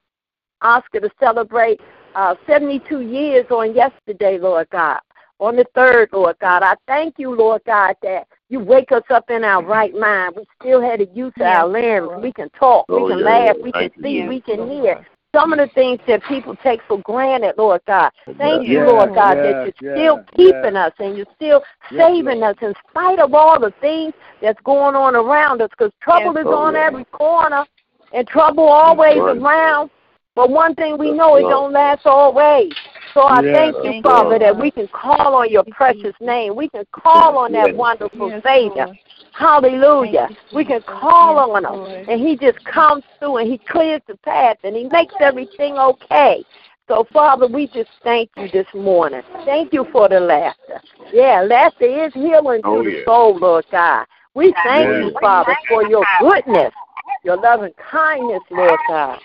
[0.61, 1.81] Oscar to celebrate
[2.15, 4.99] uh, 72 years on yesterday, Lord God.
[5.41, 6.61] On the third, Lord God.
[6.61, 10.35] I thank you, Lord God, that you wake us up in our right mind.
[10.37, 12.11] We still had the use of our limbs.
[12.21, 13.25] We can talk, Oh, we can yeah.
[13.25, 14.03] laugh, we can Thank you.
[14.03, 15.03] see, Yes, we can hear.
[15.33, 18.11] Some of the things that people take for granted, Lord God.
[18.37, 21.63] Thank you, Yeah, Lord God, yeah, that you're yeah, still keeping us and you're still
[21.89, 24.13] Yes, saving us in spite of all the things
[24.43, 26.81] that's going on around us because trouble is Oh, on yeah.
[26.81, 27.65] every corner
[28.13, 29.37] and trouble always right.
[29.37, 29.89] around.
[30.35, 32.73] But one thing we know, it don't last always.
[33.13, 34.39] So I Yeah, thank you, that's Father, right.
[34.39, 36.55] that we can call on your precious name.
[36.55, 37.75] We can call on that Yes.
[37.75, 38.97] wonderful Savior.
[39.33, 40.29] Hallelujah.
[40.51, 42.05] We can call on him.
[42.07, 46.43] And he just comes through and he clears the path and he makes everything okay.
[46.87, 49.21] So, Father, we just thank you this morning.
[49.45, 50.81] Thank you for the laughter.
[51.13, 53.05] Yeah, laughter is healing to Oh, the yeah.
[53.05, 54.05] soul, Lord God.
[54.33, 54.99] We thank Yeah.
[54.99, 56.73] you, Father, for your goodness,
[57.23, 59.19] your loving kindness, Lord God.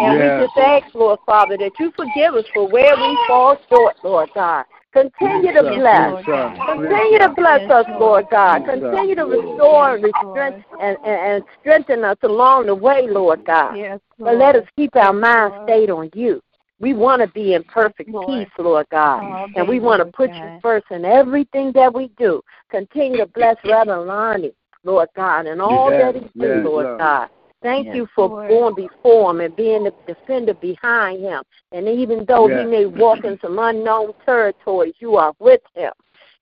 [0.00, 0.40] And Yeah.
[0.40, 4.30] we just ask, Lord Father, that you forgive us for where we fall short, Lord
[4.34, 4.64] God.
[4.92, 6.24] Continue to bless.
[6.24, 8.64] Continue to bless us, Lord God.
[8.64, 13.76] Continue to restore and, restrength, and, and, and strengthen us along the way, Lord God.
[14.18, 16.40] But let us keep our mind stayed on you.
[16.80, 19.22] We want to be in perfect peace, Lord God.
[19.56, 22.42] and we want to put you first in everything that we do.
[22.70, 26.86] Continue to bless Reverend Lonnie, Lord God, and all Yes, that he do, yes, Lord
[26.86, 26.98] Lord.
[26.98, 27.28] God.
[27.64, 28.48] Thank Yes, you for Lord.
[28.50, 31.42] going before him and being the defender behind him.
[31.72, 32.60] And even though Yes.
[32.60, 35.92] he may walk in some unknown territories, you are with him.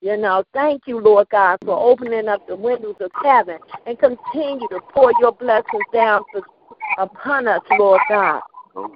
[0.01, 4.67] You know, thank you, Lord God, for opening up the windows of heaven and continue
[4.69, 6.43] to pour your blessings down for,
[6.99, 8.43] upon us, Lord God.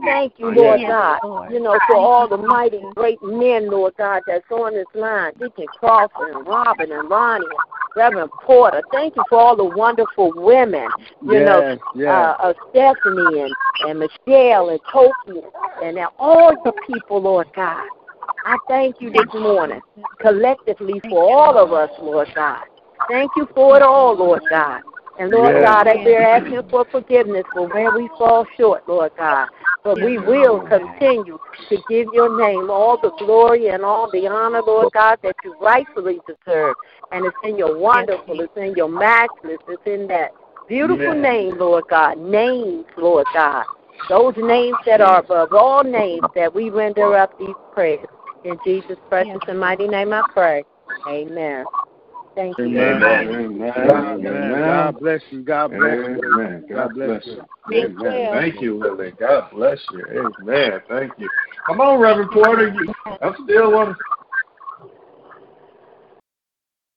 [0.05, 1.51] Thank you, Lord God.
[1.53, 5.33] You know, for all the mighty great men, Lord God, that's on this line.
[5.39, 7.57] Deacon Crawford and Robin and Ronnie and
[7.95, 8.83] Reverend Porter.
[8.93, 10.89] Thank you for all the wonderful women.
[11.23, 12.09] You know, Yes, yes.
[12.09, 13.55] uh, uh, Stephanie and,
[13.87, 15.43] and Michelle and Kofi
[15.83, 17.87] and now all the people, Lord God.
[18.45, 19.81] I thank you this morning
[20.21, 22.63] collectively for all of us, Lord God.
[23.09, 24.83] Thank you for it all, Lord God.
[25.19, 25.65] And Lord Yes.
[25.65, 29.49] God, as we're asking for forgiveness for where we fall short, Lord God.
[29.83, 31.39] But we will continue
[31.69, 35.55] to give your name all the glory and all the honor, Lord God, that you
[35.61, 36.75] rightfully deserve.
[37.13, 40.33] And it's in your wonderful, it's in your matchless, it's in that
[40.69, 41.23] beautiful Yes.
[41.23, 42.19] name, Lord God.
[42.19, 43.65] Names, Lord God.
[44.09, 48.07] Those names that are above all names that we render up these prayers.
[48.45, 50.65] In Jesus' precious and mighty name I pray.
[51.09, 51.65] Amen.
[52.37, 52.67] Thank you.
[52.67, 53.03] Amen.
[53.03, 53.73] Amen.
[53.73, 54.27] Amen.
[54.27, 54.51] Amen.
[54.61, 55.43] God bless you.
[55.43, 56.21] God bless you.
[56.23, 56.65] Amen.
[56.69, 57.43] God bless you.
[57.73, 58.29] Amen.
[58.31, 59.13] Thank you, Lily.
[59.19, 60.05] God bless you.
[60.05, 60.81] Amen.
[60.87, 61.31] Thank you.
[61.67, 62.69] Come on, Reverend Porter.
[62.69, 63.97] You, I still want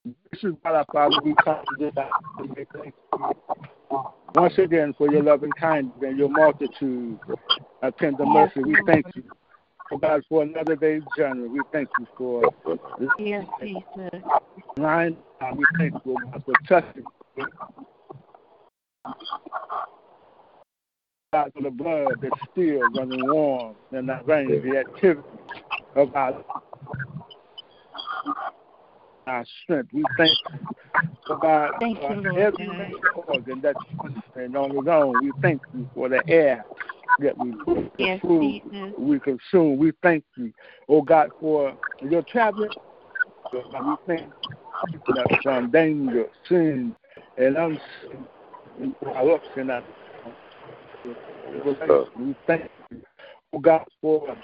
[0.04, 2.12] This is what our Father we come to this hour
[2.42, 3.34] to give thanks to
[3.92, 4.04] you.
[4.36, 7.18] Once again for your loving kindness and your multitude
[7.82, 8.62] of tender mercy.
[8.62, 9.24] We thank you.
[9.92, 11.48] Oh God, for another day's journey.
[11.48, 12.44] We thank you for
[13.00, 14.24] this Yes, Jesus.
[14.78, 15.18] line.
[15.42, 17.06] Uh, We thank you oh God, for touching.
[21.34, 25.28] God, for the blood that's still running warm in our veins, the activity
[25.96, 26.44] of our,
[29.28, 29.90] our strength.
[29.94, 30.68] We thank you,
[31.30, 33.24] oh God, Thank for you, Lord every God.
[33.28, 35.22] organ that's functioning on its own.
[35.22, 36.66] We thank you for the air
[37.20, 38.94] that we the Yes, food Jesus.
[38.98, 39.78] we consume.
[39.78, 40.54] We thank you,
[40.88, 42.70] oh God, for your traveling.
[43.52, 43.60] We
[44.08, 44.32] thank
[44.94, 46.96] you for that from danger, sin,
[47.38, 49.84] and unseen, our ups and our.
[52.16, 53.02] We thank you,
[53.54, 54.36] oh God, for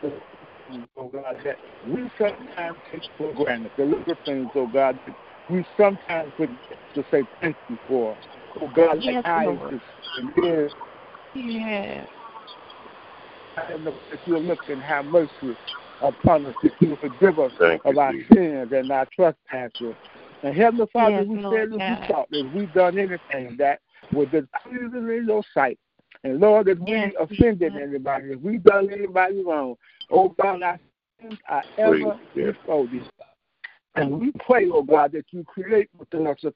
[0.98, 5.16] oh God, that we sometimes take for granted the little things, oh God, that
[5.50, 6.58] we sometimes forget
[6.96, 8.18] to say thank you for.
[8.62, 9.72] Oh God, Yes, Lord.
[9.72, 9.84] just
[10.38, 10.72] and is
[11.34, 12.08] Yes.
[13.58, 15.56] And if you look and have mercy
[16.02, 18.28] upon us, if you forgive us Thank of you, our Jesus.
[18.34, 19.96] sins and our trespasses.
[20.44, 23.80] And Heavenly Father, Yes, we Lord said if we thought that we've done anything that
[24.12, 25.80] was displeasing in your sight.
[26.24, 29.76] And Lord, if we Yes, offended anybody, if we done anybody wrong,
[30.12, 30.80] oh God, our
[31.22, 32.56] sins are ever Please, yes.
[32.62, 33.02] before thee.
[33.96, 36.54] And we pray, oh God, that you create within us a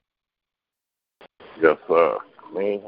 [1.62, 2.18] Yes, sir.
[2.54, 2.82] Man.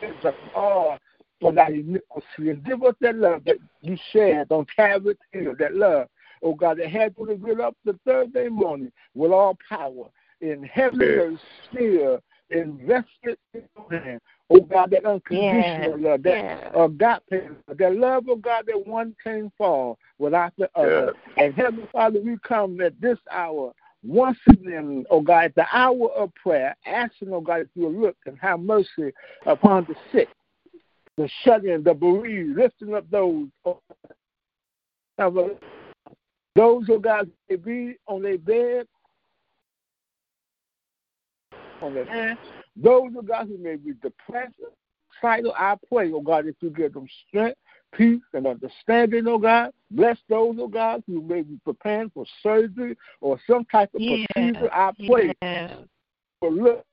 [0.00, 0.98] Sins of all
[1.40, 5.74] for thy iniquity and give us that love that you shared on Calvary Hill, that
[5.74, 6.08] love,
[6.42, 10.06] oh God, that had to get up the third day morning with all power
[10.40, 11.38] in heaven and
[11.70, 12.20] still
[12.50, 14.20] invested in your hand.
[14.50, 16.72] Oh God, that unconditional Yes, love, that yes.
[16.74, 21.14] agape, that love, of God, that one can fall without the other.
[21.36, 23.72] And Heavenly Father, we come at this hour
[24.02, 28.16] once again, oh God, at the hour of prayer, asking, oh God, if you look
[28.26, 29.12] and have mercy
[29.46, 30.28] upon the sick,
[31.16, 33.80] the shut in, the bereaved, lifting up those, oh,
[36.56, 38.86] those, oh God, they be on their bed,
[41.82, 42.38] on their hand,
[42.76, 44.54] those, oh God, who may be depressed,
[45.20, 47.58] suicidal, I pray, oh God, if you give them strength,
[47.92, 49.72] peace, and understanding, oh God.
[49.90, 54.26] Bless those, oh God, who may be preparing for surgery or some type of Yes,
[54.34, 54.72] procedure.
[54.72, 55.78] I pray yes.
[56.38, 56.84] for look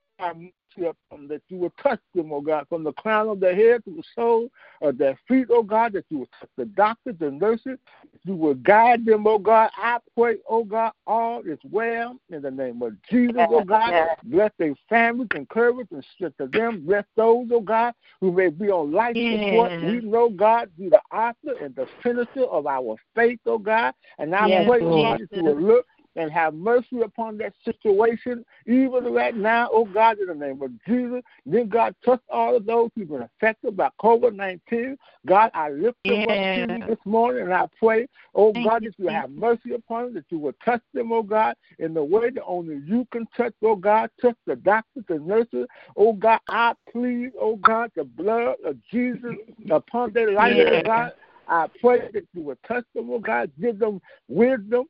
[0.78, 3.84] mercy them, that you will touch them, oh God, from the crown of their head
[3.86, 4.50] to the sole
[4.82, 7.78] of their feet, oh God, that you will touch the doctors and nurses,
[8.24, 9.70] you will guide them, oh God.
[9.78, 13.94] I pray, oh God, all is well in the name of Jesus, oh God.
[14.24, 16.86] Bless their families, encourage and strengthen them.
[16.86, 19.72] Bless those, oh God, who may be on life support.
[19.82, 19.92] Yes.
[19.92, 23.94] We know, God, be the author and the finisher of our faith, oh God.
[24.20, 25.20] And I Yes, pray, Lord.
[25.20, 25.86] God, that you will look
[26.18, 30.72] and have mercy upon that situation, even right now, oh God, in the name of
[30.86, 31.22] Jesus.
[31.46, 34.98] Then, God, touch all of those who've been affected by COVID 19.
[35.28, 38.84] God, I lift them up to you this morning and I pray, oh Thank God,
[38.84, 42.04] that you have mercy upon them, that you will touch them, oh God, in the
[42.04, 44.10] way that only you can touch, oh God.
[44.20, 46.40] Touch the doctors the nurses, oh God.
[46.50, 49.36] I plead, oh God, the blood of Jesus
[49.70, 51.12] upon their life, oh God.
[51.48, 54.86] I pray that you will touch them, oh God, give them wisdom,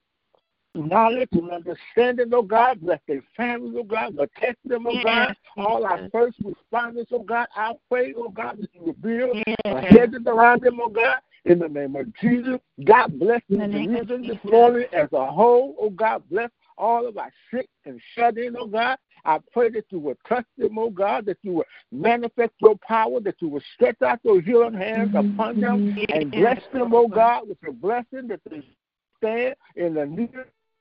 [0.78, 2.82] knowledge and understanding, oh God.
[2.82, 4.16] Bless their families, oh God.
[4.18, 5.36] Protect them, oh God.
[5.58, 7.48] All our first responders, oh God.
[7.56, 9.86] I pray, oh God, that you build a Yes.
[9.90, 11.20] hedges around them, oh God.
[11.46, 15.08] In the name of Jesus, God bless the the name of religion this morning as
[15.14, 15.76] a whole.
[15.80, 18.98] Oh God, bless all of our sick and shut in, oh God.
[19.26, 23.20] I pray that you will touch them, oh God, that you will manifest your power,
[23.22, 25.34] that you will stretch out your healing hands mm-hmm.
[25.34, 26.42] upon them and mm-hmm.
[26.42, 28.64] bless them, oh God, with your blessing that they
[29.18, 30.32] stand in the need.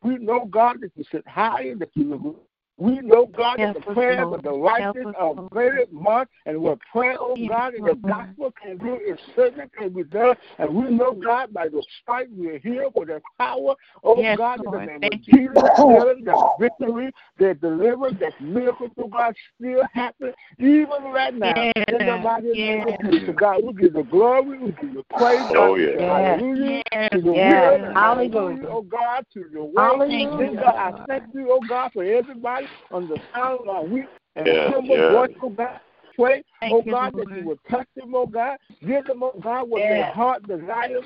[0.02, 2.45] We know, God, that you sit higher, that you
[2.78, 5.50] we know, God, that the us, prayers of the righteous Help us, are Lord.
[5.50, 9.70] greater much, and what prayer, oh Yes, God, and the gospel can do is certain
[9.78, 10.36] can be done.
[10.58, 13.74] And we know, God, by the stripes we are here with their power,
[14.04, 15.34] oh Yes, God, in the name Thank of you.
[15.38, 16.26] Jesus, that healing,
[16.60, 21.54] victory, that deliverance, that miracles, oh God, still happen, even right now.
[21.88, 25.04] In the Yes, mighty name of Jesus, God, we give you glory, we give you
[25.16, 25.96] praise, Oh, we yeah.
[25.96, 26.40] say Yes.
[26.40, 27.80] hallelujah Yes, to your Yes.
[27.80, 28.68] will, hallelujah, Hallelujah.
[28.70, 29.72] oh God, to your way.
[29.76, 30.36] Hallelujah.
[30.38, 34.06] Then, God, I thank you, oh God, for everybody on the sound of our weak
[34.36, 35.12] and Yes, humble yes.
[35.12, 35.80] voice, oh God.
[36.14, 37.28] Pray, Thank oh God, Lord.
[37.28, 38.56] that you will touch them, oh God.
[38.86, 40.14] Give them, oh God, what their Yes.
[40.14, 41.04] heart desires.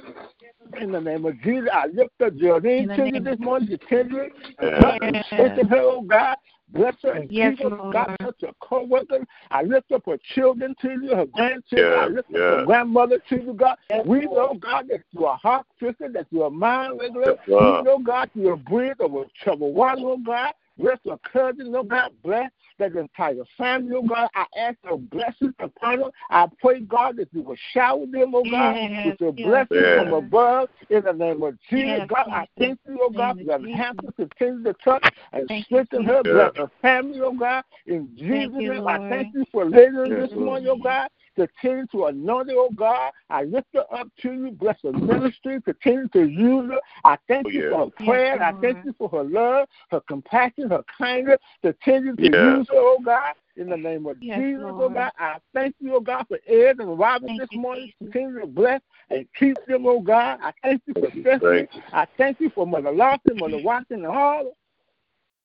[0.81, 3.69] In the name of Jesus, I lift up Geraldine In the to you this morning,
[3.69, 4.81] to Kendra, and Yes.
[4.81, 6.37] touch and strengthen her, oh God.
[6.73, 7.93] Bless her and Yes, keep her, Lord.
[7.93, 9.27] God, touch her co-workers.
[9.51, 11.93] I lift up her children to you, her grandchildren.
[11.99, 13.77] I Yes, lift up her grandmother to you, God.
[13.91, 14.33] Yes, we Lord.
[14.33, 17.37] know, God, that you are heart fixer, that you are mind regulator.
[17.49, 20.53] Yes, we know, God, you are breathe over trouble water, oh God.
[20.81, 22.13] Bless her cousin, oh God.
[22.23, 24.29] Bless that entire family, oh God.
[24.35, 26.11] I ask your blessings upon them.
[26.31, 29.69] I pray, God, that you will shower them, oh God, Yes, with your yes, blessings
[29.85, 30.05] yes.
[30.05, 31.87] from above in the name of Jesus.
[31.87, 34.15] Yes, God, I thank you, oh God, for Name that of Jesus.
[34.19, 36.23] to continue to touch and Thank you, strengthen her.
[36.23, 36.33] Jesus.
[36.33, 37.65] Bless her family, oh God.
[37.87, 40.83] In Jesus' name, I thank you for leading Yes, this morning, oh Lord.
[40.83, 41.09] God.
[41.49, 43.13] Continue to anoint her, oh God.
[43.31, 44.51] I lift her up to you.
[44.53, 45.61] Bless her ministry.
[45.63, 46.81] Continue to use her.
[47.05, 47.71] I thank Oh, you yeah.
[47.71, 48.43] for her Yes, prayer.
[48.43, 51.39] I thank you for her love, her compassion, her kindness.
[51.63, 52.33] Continue to Yes.
[52.33, 53.35] use her, oh God.
[53.57, 56.77] In the name of Yes, Jesus, oh God, I thank you, oh God, for Ed
[56.79, 57.87] and Robin Thank this you, morning.
[57.87, 58.13] Jesus.
[58.13, 58.81] Continue to bless
[59.11, 60.39] and keep them, oh God.
[60.43, 61.69] I thank you for Stephanie.
[61.93, 64.53] I thank you for Mother Lawson, Mother Watson, and all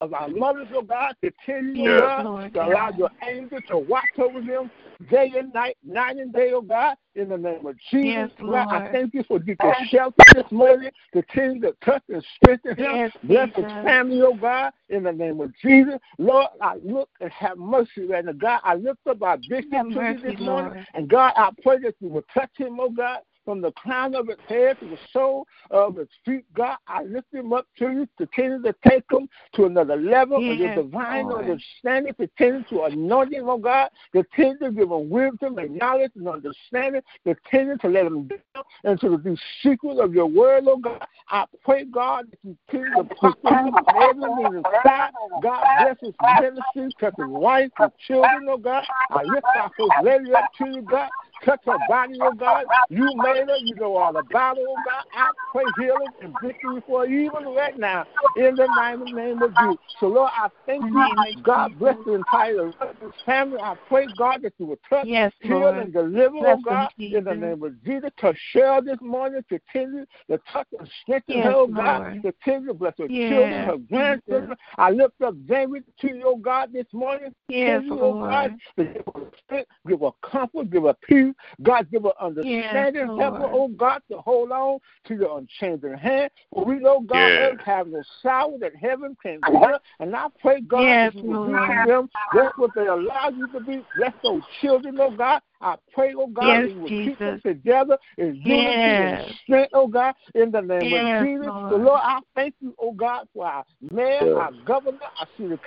[0.01, 1.15] of our mothers, oh God.
[1.21, 4.71] Continue, oh Yes, oh Lord to allow your angels to watch over them
[5.09, 8.15] day and night, night and day, oh God, in the name of Jesus.
[8.15, 9.55] Yes, God, I thank you for the
[9.89, 10.91] shelter this morning.
[11.13, 12.95] the Continue to touch and strengthen him.
[12.95, 15.95] Yes, Bless his family, oh God, in the name of Jesus.
[16.17, 18.33] Lord, I look and have mercy right now.
[18.33, 20.71] God, I lift up our bishop to you this morning.
[20.73, 20.87] Lord.
[20.93, 24.27] And God, I pray that you will touch him, oh God, from the crown of
[24.29, 26.43] its head to the sole of its feet.
[26.53, 28.09] God, I lift him up to you.
[28.17, 31.45] Continue to take him to another level of your Yes, divine Lord.
[31.45, 32.13] understanding.
[32.15, 33.89] Continue to anoint him, oh God.
[34.11, 37.01] Continue to give him wisdom and knowledge and understanding.
[37.23, 41.05] Continue to let him down into the secret of your word, oh God.
[41.29, 45.11] I pray, God, that you continue to prosper him on every means side.
[45.41, 48.83] God bless his ministry, touch his wife, his children, oh God.
[49.11, 51.09] I lift our first lady up to you, God.
[51.43, 52.65] Touch her body, oh God.
[52.89, 53.57] You made her.
[53.57, 55.03] You know all about her, oh God.
[55.13, 58.05] I pray healing and victory for even right now
[58.35, 59.77] in the mighty name of Jesus.
[59.99, 61.41] So, Lord, I thank you.
[61.43, 62.71] God bless the entire
[63.25, 63.57] family.
[63.59, 65.77] I pray, God, that you will touch, Yes, heal, Lord.
[65.77, 68.09] and deliver, oh Bless oh God, them, in the name of Jesus.
[68.19, 69.41] Touch Cheryl this morning.
[69.49, 72.01] Continue to touch and strengthen Yes, her, oh God.
[72.01, 72.21] Lord.
[72.43, 74.57] Continue to bless her Yes, children, her grandchildren.
[74.77, 77.33] I lift up Jamie to you, oh God, this morning.
[77.47, 78.29] Yes, Continue, oh Lord.
[78.31, 81.24] God, to give her strength, give her comfort, give her peace.
[81.63, 83.11] God, give her understanding.
[83.17, 86.31] Help her, oh God, to hold on to your unchanging hand.
[86.53, 87.47] For we know, God, Yeah.
[87.51, 89.79] earth have no sour that heaven can bear.
[89.99, 92.09] And I pray, God, Yes, that you will be them.
[92.33, 93.85] That's what they allow you to be.
[93.95, 95.41] Bless those children, oh God.
[95.61, 99.25] I pray, oh God, Yes, that you will keep them together in unity Yes.
[99.25, 101.47] and strength, oh God, in the name Yes, of Jesus.
[101.47, 101.71] Lord.
[101.71, 104.35] So, Lord, I thank you, oh God, for our man, Yes.
[104.37, 105.57] our governor, our city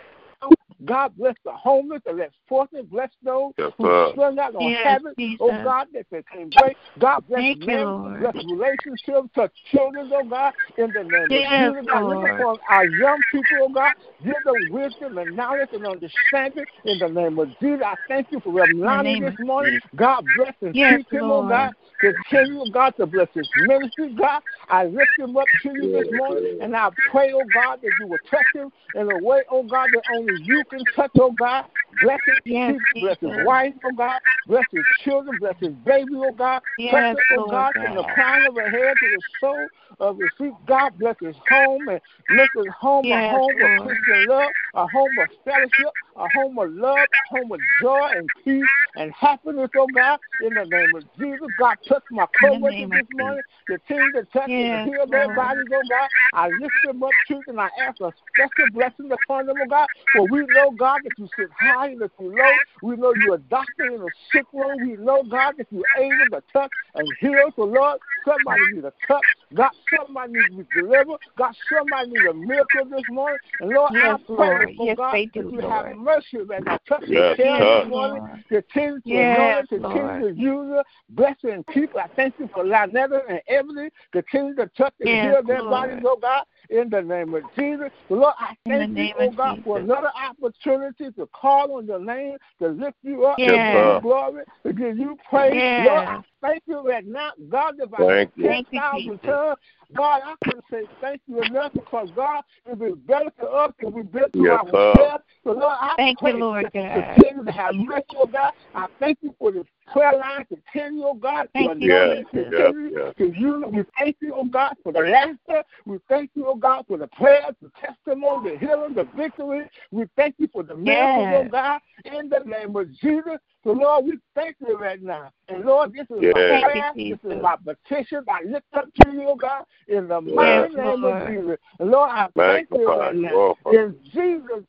[0.84, 4.10] God bless the homeless and let fortune bless those Yes, who sir.
[4.12, 5.20] strung out on Yes, habits.
[5.40, 6.76] Oh God, that they can break.
[6.98, 8.20] God bless Thank you, men, Lord.
[8.20, 11.86] bless relationships, touch children, oh God, in the name Yes, of Jesus.
[11.90, 12.40] God, look Lord.
[12.40, 13.92] upon our young people, oh God.
[14.24, 17.82] Give them wisdom and knowledge and understanding in the name of Jesus.
[17.84, 19.80] I thank you for Reverend Lonnie this morning.
[19.94, 21.46] God bless and Yes, keep him, oh, Lord.
[21.46, 21.74] oh God.
[22.00, 24.42] Continue, oh, God, to bless his ministry, God.
[24.68, 28.06] I lift him up to you this morning, and I pray, oh God, that you
[28.06, 31.66] will touch him in a way, oh God, that only you can touch, oh God.
[32.02, 34.20] Bless his Yes, bless his wife, oh God.
[34.46, 36.62] Bless his children, bless his baby, oh God.
[36.78, 38.14] Yes, touch it, oh Lord God, from the God.
[38.14, 39.68] crown of her head to the sole
[40.00, 40.52] of his feet.
[40.66, 43.80] God bless his home and make his home a home Lord.
[43.80, 48.10] of Christian love, a home of fellowship, a home of love, a home of joy
[48.14, 48.64] and peace
[48.96, 51.48] and happiness, oh God, in the name of Jesus.
[51.58, 53.42] God, touch my the co-workers this morning.
[53.66, 56.08] Continue to touch Yes, and heal their bodies, oh God.
[56.32, 59.88] I lift them up truth, and I ask a special blessing upon them, oh God.
[60.14, 62.52] For we know, God, that you sit high and that you low.
[62.82, 64.80] We know you're a doctor in a sick room.
[64.80, 67.50] We know, God, that you're able to touch and heal.
[67.56, 69.22] So, Lord, somebody need a touch.
[69.54, 71.18] God, somebody needs to be delivered.
[71.36, 73.38] God, somebody needs a miracle this morning.
[73.60, 74.74] And Lord, Yes, I pray, Lord.
[74.78, 76.78] oh Yes, God, they that do, you have mercy right now.
[76.88, 77.84] Touch Yes, Michelle touch.
[77.84, 78.22] this morning.
[78.28, 78.44] Lord.
[78.48, 79.78] Continue to Yes, anoint her.
[79.78, 80.36] Continue Lord.
[80.36, 80.84] to use her.
[81.10, 81.96] Bless and keep.
[81.96, 83.88] I thank you for Lynetta and Emily.
[84.12, 85.70] Continue to touch and Yes, heal their Lord.
[85.70, 87.90] bodies, oh God, in the name of Jesus.
[88.08, 92.36] Lord, I thank you, oh of God, for another opportunity to call on your name,
[92.60, 93.72] to lift you up, Yes.
[93.72, 95.54] to give you glory, to give you praise.
[95.54, 95.86] Yes.
[95.86, 97.30] Lord, I thank you right now.
[97.48, 98.44] God, if I Thank had you.
[98.44, 99.20] Thank you, 10,000 Jesus.
[99.24, 99.58] tongues,
[99.96, 103.92] God, I couldn't say thank you enough because, God, it is better to us than
[103.92, 104.92] we've been to Yes, sir.
[104.92, 105.24] ourselves.
[105.44, 107.14] So, Lord, I Thank you, Lord that God.
[107.16, 108.52] continue to have mercy, oh God.
[108.74, 110.46] I thank you for this prayer line.
[110.46, 112.50] Continue, oh God, to Thank you, anoint Yes, it.
[112.50, 112.56] Jesus.
[112.56, 113.32] Continue yes, yes.
[113.34, 113.64] to use.
[113.72, 115.64] We thank you, oh God, for the laughter.
[115.86, 119.68] We thank you, oh God, for the prayers, the testimony, the healing, the victory.
[119.90, 121.46] We thank you for the miracles, oh Yes.
[121.46, 123.38] oh God, in the name of Jesus.
[123.64, 125.30] So, Lord, we thank you right now.
[125.48, 126.34] And, Lord, this is Yes.
[126.34, 126.92] my Thank you, prayer.
[126.94, 128.24] This is my petition.
[128.28, 131.58] I lift up to you, oh God, in the mighty name of Jesus.
[131.80, 133.56] And, Lord, I thank you right now.
[133.72, 134.64] In Jesus'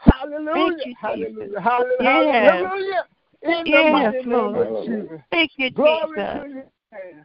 [0.00, 0.52] Hallelujah.
[0.54, 1.60] Thank you, hallelujah.
[1.60, 2.32] Hallelujah.
[2.32, 2.64] Yes.
[2.64, 3.04] Hallelujah.
[3.42, 4.68] In the Yes, mighty name Lord.
[4.68, 5.20] of Jesus.
[5.30, 6.32] Thank you, Glory Jesus.
[6.32, 6.64] to your.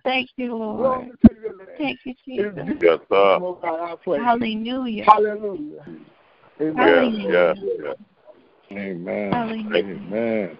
[0.04, 1.08] Thank you, Glory Lord.
[1.26, 1.68] to your name.
[1.78, 2.54] Thank you, Jesus.
[2.56, 3.40] Jesus' Yes, sir.
[3.40, 4.20] name, God, I pray.
[4.20, 5.06] Hallelujah.
[5.06, 5.86] Hallelujah.
[6.62, 6.76] Amen.
[6.78, 7.56] Yes, Hallelujah.
[7.56, 7.96] yes, yes.
[8.72, 9.32] Amen.
[9.34, 9.76] Hallelujah.
[9.76, 10.60] Amen.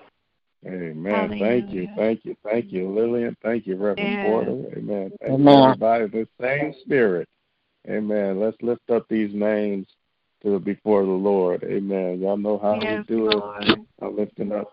[0.66, 1.40] Amen.
[1.40, 1.88] Thank you.
[1.96, 2.36] Thank you.
[2.44, 3.36] Thank you, Lillian.
[3.44, 4.22] Thank you, Reverend Yes.
[4.22, 4.52] Porter.
[4.78, 5.12] Amen.
[5.20, 5.64] Thank you, Amen.
[5.64, 6.08] everybody.
[6.08, 7.28] The same spirit.
[7.90, 8.40] Amen.
[8.40, 9.88] Let's lift up these names
[10.44, 11.64] to before the Lord.
[11.64, 12.20] Amen.
[12.20, 13.80] Y'all know how Yes, we do it.
[14.02, 14.68] I'm lifting up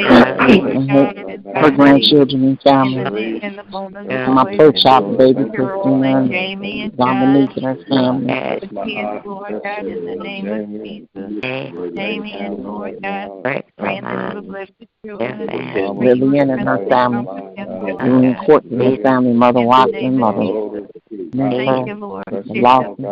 [0.76, 3.39] and her, her grandchildren and family.
[3.41, 7.77] and the bonus And my church shop baby, Christina, and Jamie and Dominique and her
[7.88, 8.27] family.
[8.60, 11.95] the kids, Lord God, in the name of Jesus.
[11.95, 13.43] Jamie and Lord God,
[13.77, 14.69] grant them to bless
[15.06, 15.97] children.
[15.99, 17.53] Lillian and her family.
[17.57, 20.87] And Courtney and her family, Mother Watson, Mother.
[21.31, 22.23] Thank you, Lord.
[22.45, 23.05] Lawson,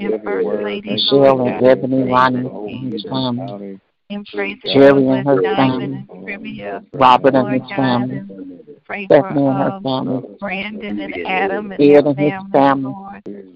[0.00, 1.54] And Lady, Michelle Lord.
[1.54, 3.80] And Ebony, Ronnie and name his family.
[4.10, 5.84] and praise the Jerry and her family.
[5.84, 8.18] and Trivia, Robert and Lord his family.
[8.18, 10.36] and pray for Stephanie and her um, family.
[10.40, 12.94] Brandon and Adam and Ed their and his family,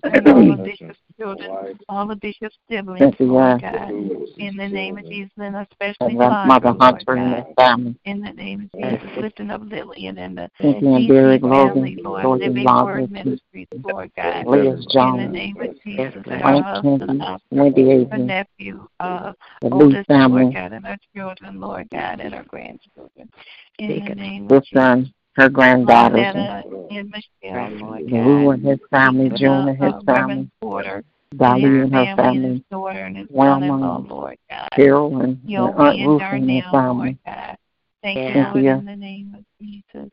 [1.18, 1.46] family.
[1.46, 3.90] Lord, and all of Bishop's children, all of Bishop's siblings, Cynthia Lord God,
[4.38, 7.94] in the name of Jesus, and especially and her Sandra, mother Hunter and God, family.
[8.04, 12.04] in the name of Jesus, lifting up Lillian and the Cynthia and Derek family, Logan,
[12.04, 16.26] Lord, George Living Lonzo, Word Ministries, Lord God, Leah in the name of Jesus, and
[16.26, 20.54] her Frank husband, Kinsey, Oscar, Wendy her Avery, nephew, uh, the Lee oldest, Lord family,
[20.54, 23.30] God, and her children, Lord God, and her grandchildren.
[23.78, 25.10] In the name of Jesus.
[25.36, 30.04] Her granddaughters, Lynetta and Michelle, Lord Lou and his family, uh, And, June and his
[30.06, 31.04] family, Porter
[31.36, 34.36] Dolly and and her family, and his daughter and his son-in-law, Wilma,
[34.76, 37.18] Carol and her Aunt Ruth and their family.
[38.02, 40.10] Thank you, Lord, in the name of Jesus.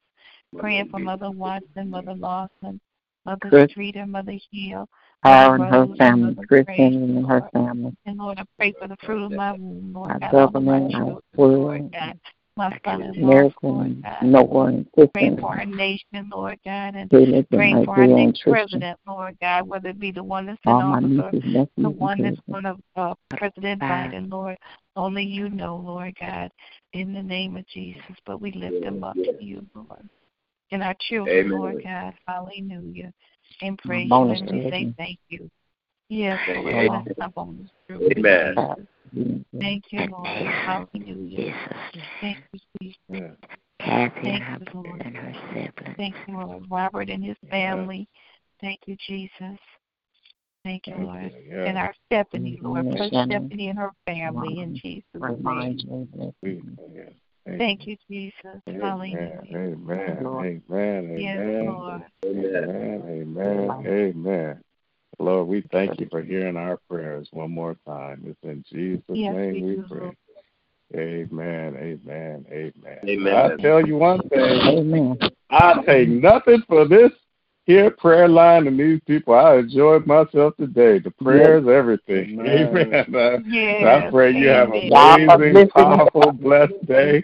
[0.58, 2.80] Praying for Mother Watson, Mother Lawson,
[3.26, 4.88] Mother Chris, Streeter, Mother Hill,
[5.24, 8.98] Mother and her family, Chris Henry and her family, And Lord, I pray for the
[9.06, 12.20] fruit of my womb, Lord our government, our children, world, Lord God,
[12.58, 14.24] my son-in-law, America, Lord God.
[14.24, 19.00] Noah and Pray for our nation, Lord God, and Philip pray for our next president,
[19.08, 22.22] Lord God, whether it be the one that's in all my office or the one
[22.22, 22.64] that's cousins.
[22.64, 22.64] going
[22.96, 24.58] to uh, President Biden, Lord.
[24.96, 26.52] Only you know, Lord God,
[26.94, 28.02] in the name of Jesus.
[28.26, 30.08] But we lift them up to you, Lord.
[30.72, 31.60] And our children, Amen.
[31.60, 33.14] Lord God, hallelujah.
[33.62, 35.50] And praise you and we say thank you.
[36.10, 37.04] Yes, Lord, Amen.
[37.04, 38.88] bless our bonus children, Amen.
[39.14, 39.46] Jesus.
[39.60, 40.28] Thank you, Lord.
[40.28, 41.54] Hallelujah.
[42.22, 43.38] Thank you, Jesus.
[43.80, 45.02] Kathy Thank and her you, Lord.
[45.06, 45.98] and her siblings.
[45.98, 46.50] Thank you, Lord.
[46.50, 48.08] Um, Robert and his family.
[48.60, 49.60] Thank you, Jesus.
[50.64, 51.34] Thank you, Lord.
[51.50, 51.66] Yeah.
[51.66, 52.82] And our Stephanie, Lord.
[52.82, 52.98] Amen.
[52.98, 56.08] Bless Shannon, Stephanie and her family in Ron, Jesus' remind name.
[56.14, 56.84] you that
[57.46, 58.62] Thank Thank you, Jesus.
[58.68, 59.42] Hallelujah.
[59.52, 59.78] Amen.
[59.90, 60.24] Amen.
[60.24, 60.62] Lord.
[60.70, 61.18] Amen.
[61.20, 61.66] Yes, Amen.
[61.66, 62.04] Lord.
[62.26, 63.04] Amen.
[63.08, 63.86] Amen.
[63.88, 64.62] Amen.
[65.20, 68.24] Lord, we thank you for hearing our prayers one more time.
[68.26, 70.00] It's in Jesus' Yes, name we do, pray.
[70.00, 70.16] Lord.
[70.94, 71.76] Amen.
[71.78, 72.46] Amen.
[72.52, 72.98] Amen.
[73.08, 73.36] Amen.
[73.36, 74.42] I tell you one thing.
[74.42, 75.20] Amen.
[75.50, 77.12] I take nothing for this
[77.66, 79.34] here prayer line and these people.
[79.34, 81.00] I enjoyed myself today.
[81.00, 82.40] The prayers, everything.
[82.46, 83.16] Amen.
[83.16, 84.06] I, Yes.
[84.08, 87.24] I pray you have an amazing, powerful, blessed day.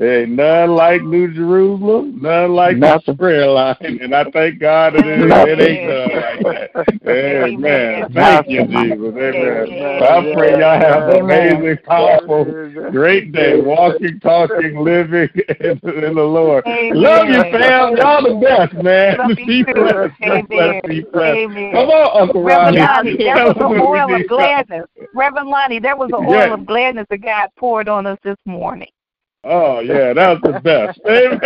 [0.00, 3.02] Ain't none like New Jerusalem, none like Nothing.
[3.06, 7.08] this prayer line, and I thank God it, is, it ain't done like that.
[7.08, 8.10] Amen.
[8.12, 9.14] Thank you, Jesus.
[9.16, 10.02] Amen.
[10.02, 12.44] I pray y'all have an amazing, powerful,
[12.90, 15.28] great day, walking, talking, living
[15.60, 16.66] in, in the Lord.
[16.66, 17.00] Amen.
[17.00, 17.96] Love you, fam.
[17.96, 19.18] Y'all the best, man.
[19.18, 20.18] Love Be blessed.
[20.18, 20.46] Be Amen.
[20.48, 20.88] blessed.
[20.88, 21.38] Be blessed.
[21.38, 21.72] Amen.
[21.72, 23.14] Come on, Uncle Reverend Ronnie.
[23.14, 24.86] Lonnie, that was an oil of gladness.
[25.14, 26.48] Reverend Lonnie, that was an Yeah.
[26.48, 28.88] oil of gladness that God poured on us this morning.
[29.46, 31.00] Oh yeah, that was the best.
[31.06, 31.38] Amen.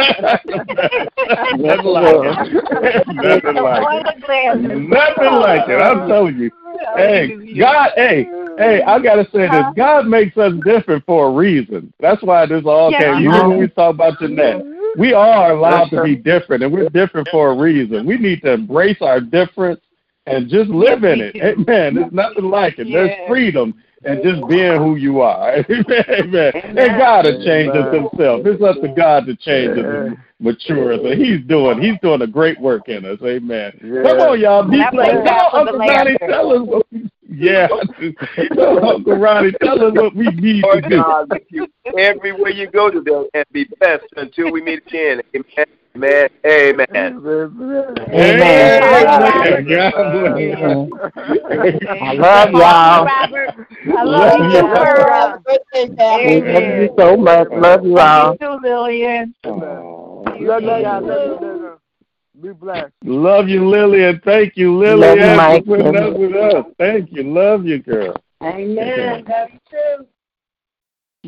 [1.58, 3.06] Nothing like it.
[3.08, 4.78] Nothing like it.
[4.88, 5.82] Nothing like it.
[5.82, 6.50] I'm telling you.
[6.96, 7.90] Hey, God.
[7.96, 8.24] Hey,
[8.58, 8.82] hey.
[8.82, 9.64] I gotta say this.
[9.76, 11.92] God makes us different for a reason.
[11.98, 13.14] That's why this all Yes, came.
[13.16, 13.48] he Even does.
[13.48, 14.64] when we talk about Jeanette,
[14.96, 18.06] we are allowed to be different, and we're different for a reason.
[18.06, 19.80] We need to embrace our difference
[20.26, 21.32] and just live in it.
[21.34, 21.42] do.
[21.42, 21.94] Amen.
[21.96, 22.86] There's nothing like it.
[22.92, 23.74] There's freedom
[24.08, 25.56] and just being who you are.
[25.70, 26.04] Amen.
[26.08, 26.52] Amen.
[26.54, 28.46] And God will change us himself.
[28.46, 31.00] It's up to God to change us and mature us.
[31.04, 33.18] And he's doing he's doing a great work in us.
[33.22, 33.72] Amen.
[33.80, 34.68] Come on, y'all.
[34.68, 35.12] Be And I blessed.
[35.12, 37.68] Come on, Uncle Ronnie, tell us what we yeah.
[38.82, 40.96] Uncle Ronnie, tell us what we need to Lord do.
[40.96, 41.66] God, with you
[41.98, 45.20] everywhere you go today and be blessed until we meet again.
[45.96, 46.28] Amen.
[46.46, 46.88] Amen.
[46.94, 47.20] Amen.
[47.96, 48.02] Amen.
[48.14, 48.80] Amen.
[49.04, 50.88] God bless.
[52.00, 53.04] I love y'all.
[53.04, 53.50] Robert.
[53.96, 54.62] I Love love you, you.
[54.62, 55.10] Robert.
[55.10, 57.48] Have a great day, We you so much.
[57.50, 58.30] Love you all.
[58.30, 59.34] Love you too, Lillian.
[59.44, 60.62] Love you guys.
[60.62, 61.67] Love you, Lily.
[62.40, 62.92] Be blessed.
[63.04, 64.20] Love you, Lillian.
[64.24, 65.66] Thank you, Love Lillian, you, for Mike.
[65.66, 66.64] putting up with us.
[66.78, 67.24] Thank you.
[67.24, 68.14] Love you, girl.
[68.42, 69.24] Amen.
[69.28, 70.06] Love you too.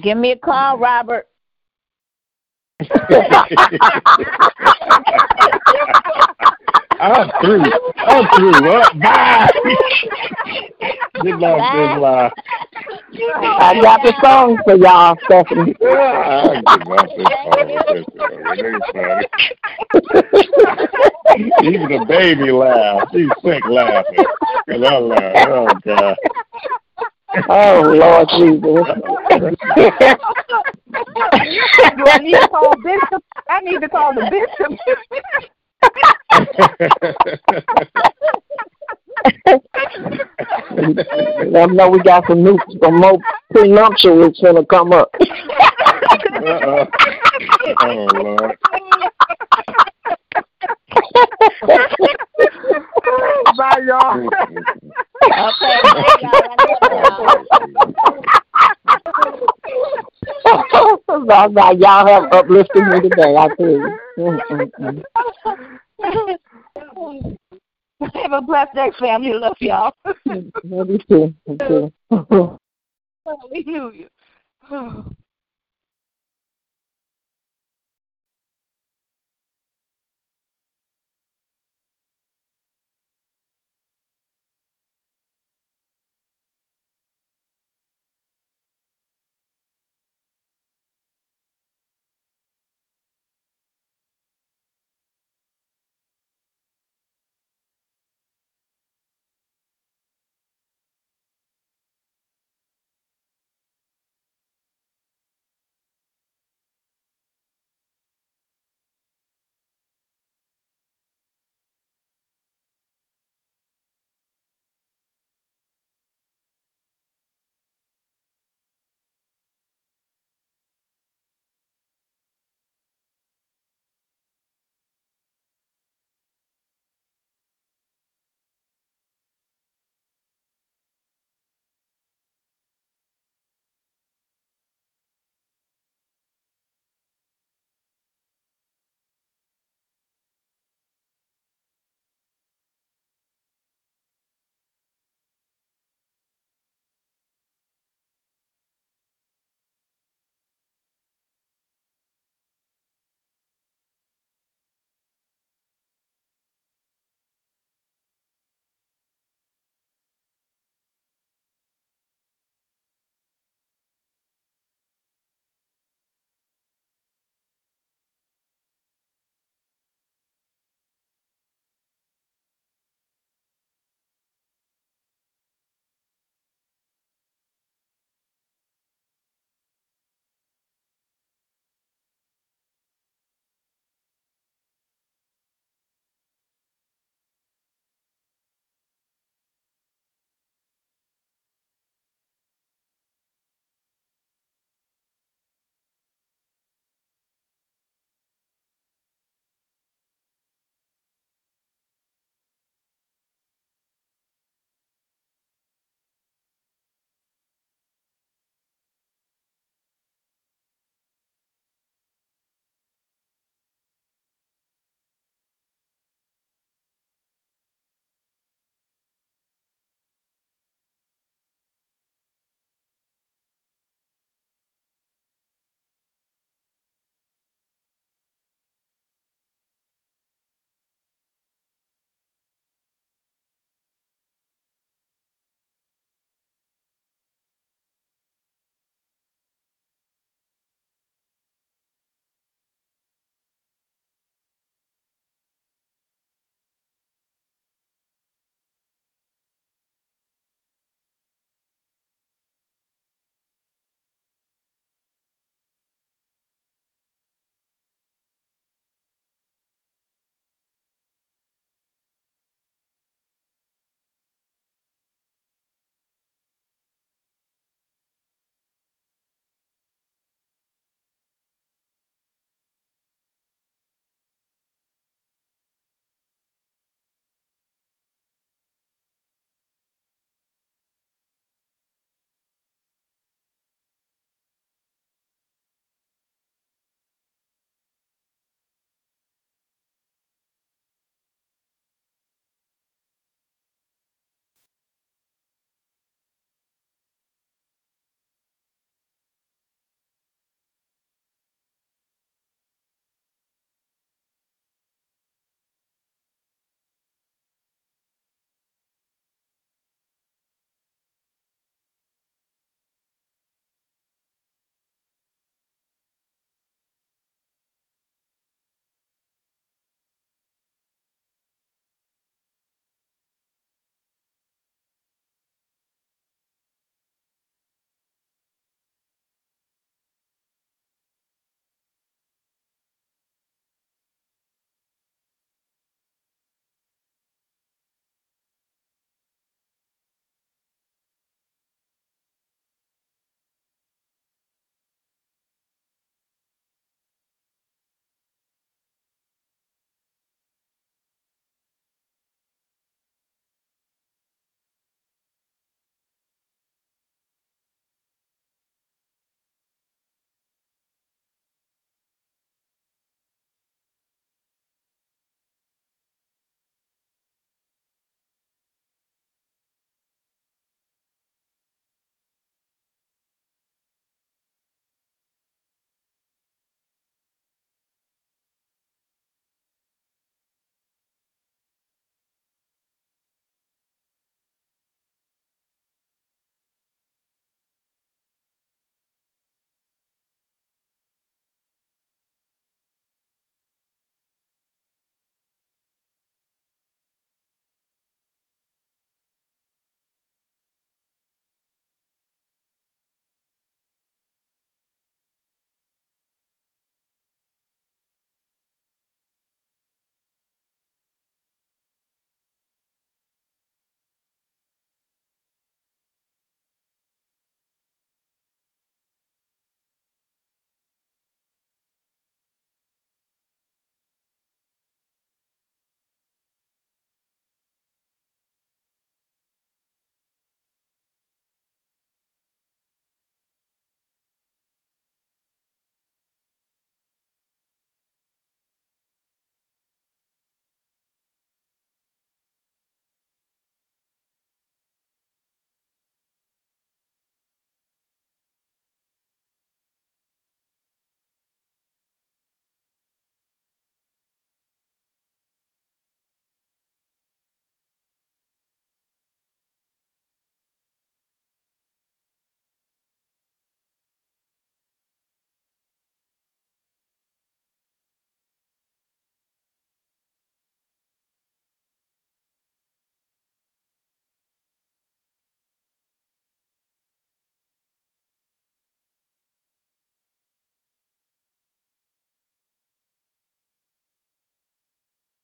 [0.01, 1.27] Give me a call, Robert.
[7.01, 7.65] I'm through.
[7.97, 8.63] I'm through.
[8.69, 9.01] What?
[9.01, 9.49] Bye.
[11.23, 12.33] Good luck, good luck.
[13.43, 15.75] I got the song for y'all, Stephanie.
[15.83, 17.69] I give up this phone.
[17.89, 18.07] This
[18.75, 19.27] is funny.
[21.63, 23.13] Even the baby laughed.
[23.13, 24.25] She's sick laughing.
[24.67, 25.49] that line.
[25.49, 26.17] Oh God.
[27.49, 28.63] Oh Lord Jesus.
[31.97, 33.25] Do I need to call Bishop?
[33.49, 34.79] I need to call the Bishop.
[41.51, 43.19] Let know we got some new, some more
[43.53, 45.11] prenuptials gonna come up.
[46.35, 46.87] Uh-uh.
[47.83, 48.57] Oh Lord.
[53.57, 54.29] Bye, y'all.
[61.27, 61.73] Bye bye.
[61.73, 63.37] Y'all have uplifted me today.
[63.37, 63.99] I tell you.
[68.15, 69.35] Have a blessed day, family.
[69.35, 69.93] Love y'all.
[70.65, 71.35] Love you too.
[71.47, 71.93] You too.
[73.27, 74.09] Hallelujah.
[74.73, 75.05] Oh.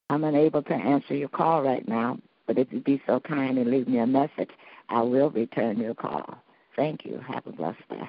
[0.09, 3.71] I'm unable to answer your call right now, but if you'd be so kind and
[3.71, 4.51] leave me a message,
[4.89, 6.39] I will return your call.
[6.77, 7.21] Thank you.
[7.27, 8.09] Have a blessed day.